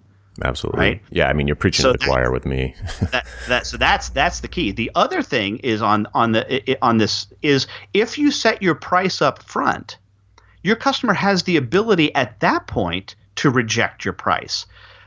Absolutely. 0.43 0.79
Right? 0.79 1.01
Yeah, 1.11 1.27
I 1.27 1.33
mean 1.33 1.47
you're 1.47 1.55
preaching 1.55 1.83
so 1.83 1.93
to 1.93 1.97
the 1.97 2.05
choir 2.05 2.31
with 2.31 2.45
me. 2.45 2.75
that, 3.11 3.25
that, 3.47 3.67
so 3.67 3.77
that's 3.77 4.09
that's 4.09 4.41
the 4.41 4.47
key. 4.47 4.71
The 4.71 4.91
other 4.95 5.21
thing 5.21 5.57
is 5.59 5.81
on 5.81 6.07
on 6.13 6.33
the 6.33 6.77
on 6.81 6.97
this 6.97 7.27
is 7.41 7.67
if 7.93 8.17
you 8.17 8.31
set 8.31 8.61
your 8.61 8.75
price 8.75 9.21
up 9.21 9.41
front, 9.43 9.97
your 10.63 10.75
customer 10.75 11.13
has 11.13 11.43
the 11.43 11.57
ability 11.57 12.13
at 12.15 12.39
that 12.41 12.67
point 12.67 13.15
to 13.35 13.49
reject 13.49 14.03
your 14.03 14.13
price. 14.13 14.65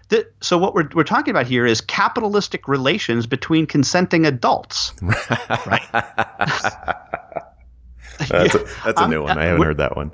The, 0.08 0.26
so 0.40 0.56
what 0.56 0.74
we're, 0.74 0.88
we're 0.94 1.04
talking 1.04 1.30
about 1.30 1.46
here 1.46 1.66
is 1.66 1.82
capitalistic 1.82 2.66
relations 2.66 3.26
between 3.26 3.66
consenting 3.66 4.24
adults, 4.24 4.94
right? 5.02 5.82
that's, 8.28 8.54
a, 8.54 8.66
that's 8.84 9.00
a 9.00 9.08
new 9.08 9.22
one. 9.22 9.38
I 9.38 9.44
haven't 9.44 9.62
heard 9.62 9.76
that 9.78 9.96
one. 9.96 10.12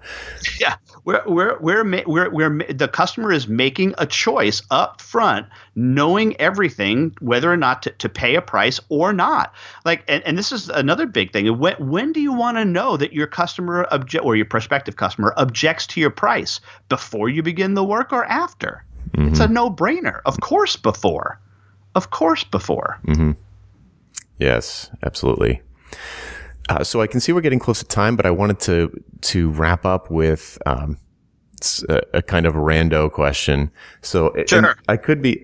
Yeah, 0.60 0.76
we're, 1.04 1.22
we're, 1.26 1.58
we're, 1.58 2.04
we're, 2.06 2.30
we're, 2.30 2.72
the 2.72 2.88
customer 2.88 3.32
is 3.32 3.48
making 3.48 3.94
a 3.96 4.06
choice 4.06 4.62
up 4.70 5.00
front, 5.00 5.46
knowing 5.74 6.38
everything, 6.40 7.14
whether 7.20 7.50
or 7.50 7.56
not 7.56 7.82
to, 7.84 7.90
to 7.90 8.08
pay 8.08 8.34
a 8.34 8.42
price 8.42 8.78
or 8.90 9.12
not. 9.12 9.54
Like, 9.84 10.04
and, 10.06 10.22
and 10.24 10.36
this 10.36 10.52
is 10.52 10.68
another 10.68 11.06
big 11.06 11.32
thing. 11.32 11.58
When, 11.58 11.74
when 11.78 12.12
do 12.12 12.20
you 12.20 12.32
want 12.32 12.58
to 12.58 12.64
know 12.64 12.96
that 12.96 13.12
your 13.12 13.26
customer 13.26 13.86
object 13.90 14.24
or 14.24 14.36
your 14.36 14.46
prospective 14.46 14.96
customer 14.96 15.32
objects 15.36 15.86
to 15.88 16.00
your 16.00 16.10
price 16.10 16.60
before 16.88 17.28
you 17.28 17.42
begin 17.42 17.74
the 17.74 17.84
work 17.84 18.12
or 18.12 18.24
after? 18.26 18.84
Mm-hmm. 19.12 19.28
It's 19.28 19.40
a 19.40 19.48
no 19.48 19.70
brainer. 19.70 20.20
Of 20.26 20.40
course, 20.40 20.76
before. 20.76 21.40
Of 21.94 22.10
course, 22.10 22.44
before. 22.44 23.00
Mm-hmm. 23.06 23.32
Yes, 24.38 24.90
absolutely. 25.02 25.62
Uh, 26.68 26.82
so 26.82 27.00
I 27.02 27.06
can 27.06 27.20
see 27.20 27.32
we're 27.32 27.42
getting 27.42 27.58
close 27.58 27.80
to 27.80 27.84
time, 27.84 28.16
but 28.16 28.26
I 28.26 28.30
wanted 28.30 28.60
to 28.60 29.02
to 29.22 29.50
wrap 29.50 29.84
up 29.84 30.10
with 30.10 30.58
um, 30.66 30.98
a, 31.88 32.00
a, 32.14 32.22
kind 32.22 32.46
of 32.46 32.56
a 32.56 32.58
rando 32.58 33.10
question. 33.10 33.70
So 34.02 34.34
sure. 34.46 34.76
I 34.88 34.96
could 34.96 35.20
be, 35.20 35.42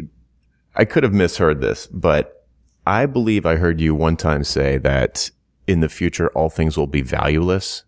I 0.76 0.84
could 0.84 1.02
have 1.02 1.12
misheard 1.12 1.60
this, 1.60 1.86
but 1.88 2.46
I 2.86 3.06
believe 3.06 3.44
I 3.44 3.56
heard 3.56 3.80
you 3.80 3.94
one 3.94 4.16
time 4.16 4.44
say 4.44 4.78
that 4.78 5.30
in 5.66 5.80
the 5.80 5.88
future 5.88 6.28
all 6.30 6.48
things 6.48 6.76
will 6.76 6.86
be 6.86 7.02
valueless. 7.02 7.84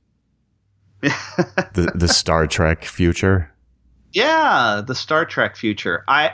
the 1.00 1.90
the 1.94 2.08
Star 2.08 2.46
Trek 2.46 2.84
future. 2.84 3.50
Yeah, 4.12 4.82
the 4.86 4.94
Star 4.94 5.24
Trek 5.24 5.56
future. 5.56 6.04
I 6.06 6.32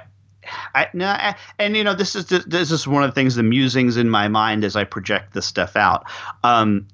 I, 0.75 0.89
no, 0.93 1.07
I, 1.07 1.35
and 1.59 1.77
you 1.77 1.85
know 1.85 1.95
this 1.95 2.15
is 2.15 2.27
this 2.27 2.71
is 2.71 2.87
one 2.87 3.03
of 3.03 3.11
the 3.11 3.15
things 3.15 3.35
the 3.35 3.43
musings 3.43 3.97
in 3.97 4.11
my 4.11 4.29
mind 4.29 4.65
as 4.65 4.77
I 4.77 4.85
project 4.85 5.35
this 5.35 5.47
stuff 5.47 5.77
out. 5.77 6.05
Um, 6.45 6.87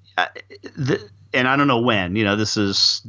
the, 0.77 1.09
and 1.33 1.49
I 1.49 1.57
don't 1.57 1.69
know 1.69 1.81
when. 1.81 2.17
You 2.17 2.25
know, 2.25 2.37
this 2.37 2.57
is 2.57 3.03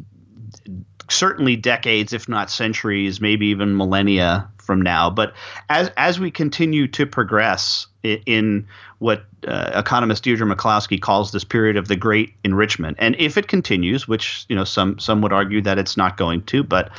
certainly 1.09 1.55
decades, 1.55 2.13
if 2.13 2.27
not 2.27 2.49
centuries, 2.49 3.21
maybe 3.21 3.47
even 3.47 3.77
millennia 3.77 4.49
from 4.57 4.81
now. 4.81 5.09
But 5.09 5.33
as 5.69 5.91
as 5.97 6.19
we 6.19 6.31
continue 6.31 6.87
to 6.89 7.05
progress 7.05 7.87
in, 8.03 8.67
what 8.99 9.25
uh, 9.47 9.71
economist 9.75 10.23
Deirdre 10.23 10.47
McCloskey 10.47 10.99
calls 11.01 11.31
this 11.31 11.43
period 11.43 11.77
of 11.77 11.87
the 11.87 11.95
great 11.95 12.33
enrichment, 12.43 12.97
and 12.99 13.15
if 13.19 13.37
it 13.37 13.47
continues, 13.47 14.07
which 14.07 14.45
you 14.49 14.55
know 14.55 14.63
some 14.63 14.97
some 14.99 15.21
would 15.21 15.33
argue 15.33 15.61
that 15.61 15.77
it's 15.77 15.95
not 15.95 16.17
going 16.17 16.43
to, 16.43 16.63
but 16.63 16.89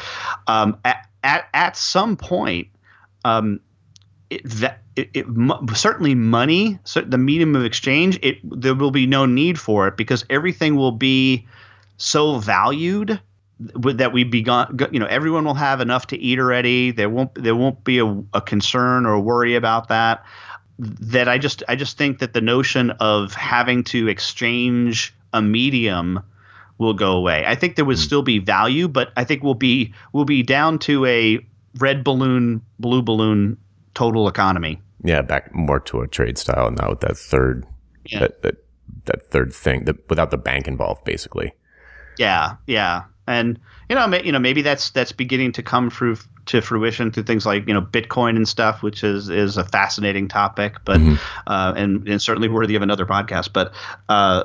um, 0.46 0.78
at, 0.84 1.08
at 1.24 1.48
at 1.54 1.76
some 1.76 2.16
point 2.16 2.68
um, 3.26 3.60
it, 4.30 4.42
that 4.44 4.82
it, 4.94 5.10
it, 5.12 5.26
certainly 5.74 6.14
money, 6.14 6.78
so 6.84 7.00
the 7.00 7.18
medium 7.18 7.56
of 7.56 7.64
exchange, 7.64 8.18
it 8.22 8.38
there 8.44 8.74
will 8.74 8.90
be 8.90 9.06
no 9.06 9.26
need 9.26 9.58
for 9.58 9.88
it 9.88 9.96
because 9.96 10.24
everything 10.30 10.76
will 10.76 10.92
be 10.92 11.46
so 11.96 12.38
valued 12.38 13.20
that 13.58 14.12
we 14.12 14.24
begun. 14.24 14.78
You 14.92 15.00
know, 15.00 15.06
everyone 15.06 15.44
will 15.44 15.54
have 15.54 15.80
enough 15.80 16.06
to 16.08 16.18
eat 16.18 16.38
already. 16.38 16.92
There 16.92 17.10
won't 17.10 17.34
there 17.34 17.56
won't 17.56 17.82
be 17.84 17.98
a, 17.98 18.06
a 18.32 18.40
concern 18.40 19.06
or 19.06 19.18
worry 19.18 19.56
about 19.56 19.88
that. 19.88 20.24
That 20.78 21.28
I 21.28 21.38
just 21.38 21.62
I 21.68 21.74
just 21.74 21.98
think 21.98 22.20
that 22.20 22.32
the 22.32 22.40
notion 22.40 22.92
of 22.92 23.34
having 23.34 23.82
to 23.84 24.08
exchange 24.08 25.14
a 25.32 25.42
medium 25.42 26.22
will 26.78 26.94
go 26.94 27.12
away. 27.12 27.44
I 27.46 27.54
think 27.54 27.76
there 27.76 27.84
would 27.84 27.96
mm. 27.96 28.04
still 28.04 28.22
be 28.22 28.38
value, 28.38 28.86
but 28.86 29.12
I 29.16 29.24
think 29.24 29.42
we'll 29.42 29.54
be 29.54 29.94
we'll 30.12 30.26
be 30.26 30.42
down 30.42 30.78
to 30.80 31.04
a 31.06 31.44
red 31.78 32.04
balloon, 32.04 32.62
blue 32.78 33.02
balloon 33.02 33.56
total 33.94 34.28
economy. 34.28 34.80
Yeah, 35.04 35.22
back 35.22 35.54
more 35.54 35.80
to 35.80 36.00
a 36.00 36.08
trade 36.08 36.38
style, 36.38 36.70
now 36.70 36.90
with 36.90 37.00
that 37.00 37.16
third, 37.16 37.66
Yeah. 38.06 38.20
that, 38.20 38.42
that 38.42 38.54
that 39.04 39.30
third 39.30 39.52
thing, 39.52 39.84
that 39.84 40.08
without 40.08 40.30
the 40.30 40.38
bank 40.38 40.66
involved, 40.66 41.04
basically. 41.04 41.52
Yeah, 42.18 42.56
yeah, 42.66 43.04
and 43.26 43.58
you 43.88 43.94
know, 43.94 44.06
you 44.16 44.32
know, 44.32 44.38
maybe 44.38 44.62
that's 44.62 44.90
that's 44.90 45.12
beginning 45.12 45.52
to 45.52 45.62
come 45.62 45.90
through 45.90 46.16
to 46.46 46.60
fruition 46.60 47.10
through 47.10 47.24
things 47.24 47.44
like 47.44 47.66
you 47.66 47.74
know 47.74 47.82
Bitcoin 47.82 48.36
and 48.36 48.48
stuff, 48.48 48.82
which 48.82 49.04
is 49.04 49.28
is 49.28 49.56
a 49.56 49.64
fascinating 49.64 50.28
topic, 50.28 50.76
but 50.84 51.00
uh, 51.46 51.74
and 51.76 52.06
and 52.08 52.22
certainly 52.22 52.48
worthy 52.48 52.76
of 52.76 52.82
another 52.82 53.04
podcast. 53.04 53.52
But 53.52 53.72
uh, 54.08 54.44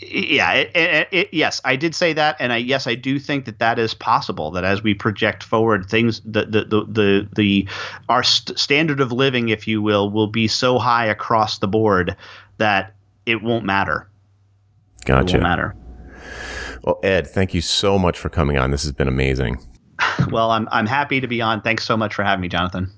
yeah, 0.00 0.52
it, 0.52 0.70
it, 0.74 1.08
it, 1.12 1.28
yes, 1.32 1.60
I 1.64 1.76
did 1.76 1.94
say 1.94 2.12
that, 2.12 2.36
and 2.40 2.52
I 2.52 2.58
yes, 2.58 2.86
I 2.86 2.94
do 2.94 3.18
think 3.18 3.44
that 3.46 3.58
that 3.60 3.78
is 3.78 3.94
possible. 3.94 4.50
That 4.50 4.64
as 4.64 4.82
we 4.82 4.94
project 4.94 5.42
forward, 5.42 5.88
things 5.88 6.20
the 6.24 6.44
the 6.44 6.64
the 6.64 6.84
the, 6.84 7.28
the 7.34 7.68
our 8.08 8.22
st- 8.22 8.58
standard 8.58 9.00
of 9.00 9.12
living, 9.12 9.48
if 9.48 9.66
you 9.66 9.80
will, 9.80 10.10
will 10.10 10.26
be 10.26 10.48
so 10.48 10.78
high 10.78 11.06
across 11.06 11.58
the 11.58 11.68
board 11.68 12.16
that 12.58 12.94
it 13.26 13.42
won't 13.42 13.64
matter. 13.64 14.08
It 15.00 15.06
Gotcha. 15.06 15.34
won't 15.34 15.42
matter. 15.42 15.76
Well, 16.82 16.98
Ed, 17.02 17.26
thank 17.26 17.54
you 17.54 17.60
so 17.60 17.98
much 17.98 18.18
for 18.18 18.28
coming 18.28 18.56
on. 18.56 18.70
This 18.70 18.82
has 18.82 18.92
been 18.92 19.08
amazing. 19.08 19.58
Well, 20.30 20.50
I'm 20.50 20.68
I'm 20.70 20.86
happy 20.86 21.20
to 21.20 21.26
be 21.26 21.40
on. 21.40 21.62
Thanks 21.62 21.84
so 21.84 21.96
much 21.96 22.14
for 22.14 22.22
having 22.22 22.42
me, 22.42 22.48
Jonathan. 22.48 22.90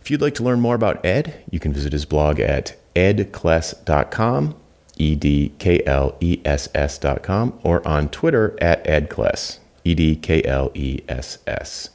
If 0.00 0.10
you'd 0.10 0.22
like 0.22 0.34
to 0.36 0.42
learn 0.42 0.60
more 0.60 0.74
about 0.74 1.04
Ed, 1.04 1.44
you 1.50 1.60
can 1.60 1.72
visit 1.72 1.92
his 1.92 2.04
blog 2.06 2.40
at 2.40 2.76
edkless.com, 2.96 4.54
E 4.96 5.14
D 5.14 5.52
K 5.58 5.82
L 5.84 6.16
E 6.20 6.40
S 6.44 6.68
S.com, 6.74 7.58
or 7.62 7.86
on 7.86 8.08
Twitter 8.08 8.56
at 8.60 8.82
edkless, 8.84 9.58
E 9.84 9.94
D 9.94 10.16
K 10.16 10.42
L 10.44 10.70
E 10.74 11.00
S 11.08 11.38
S. 11.46 11.90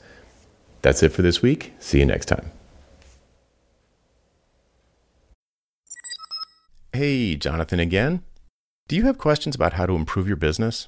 That's 0.82 1.02
it 1.02 1.10
for 1.10 1.24
this 1.24 1.41
week. 1.41 1.74
See 1.80 2.00
you 2.00 2.06
next 2.06 2.28
time. 2.28 2.52
Hey, 6.93 7.36
Jonathan 7.36 7.80
again. 7.80 8.24
Do 8.88 8.95
you 8.95 9.04
have 9.04 9.17
questions 9.17 9.56
about 9.56 9.74
how 9.74 9.88
to 9.88 9.95
improve 9.95 10.28
your 10.28 10.38
business? 10.38 10.88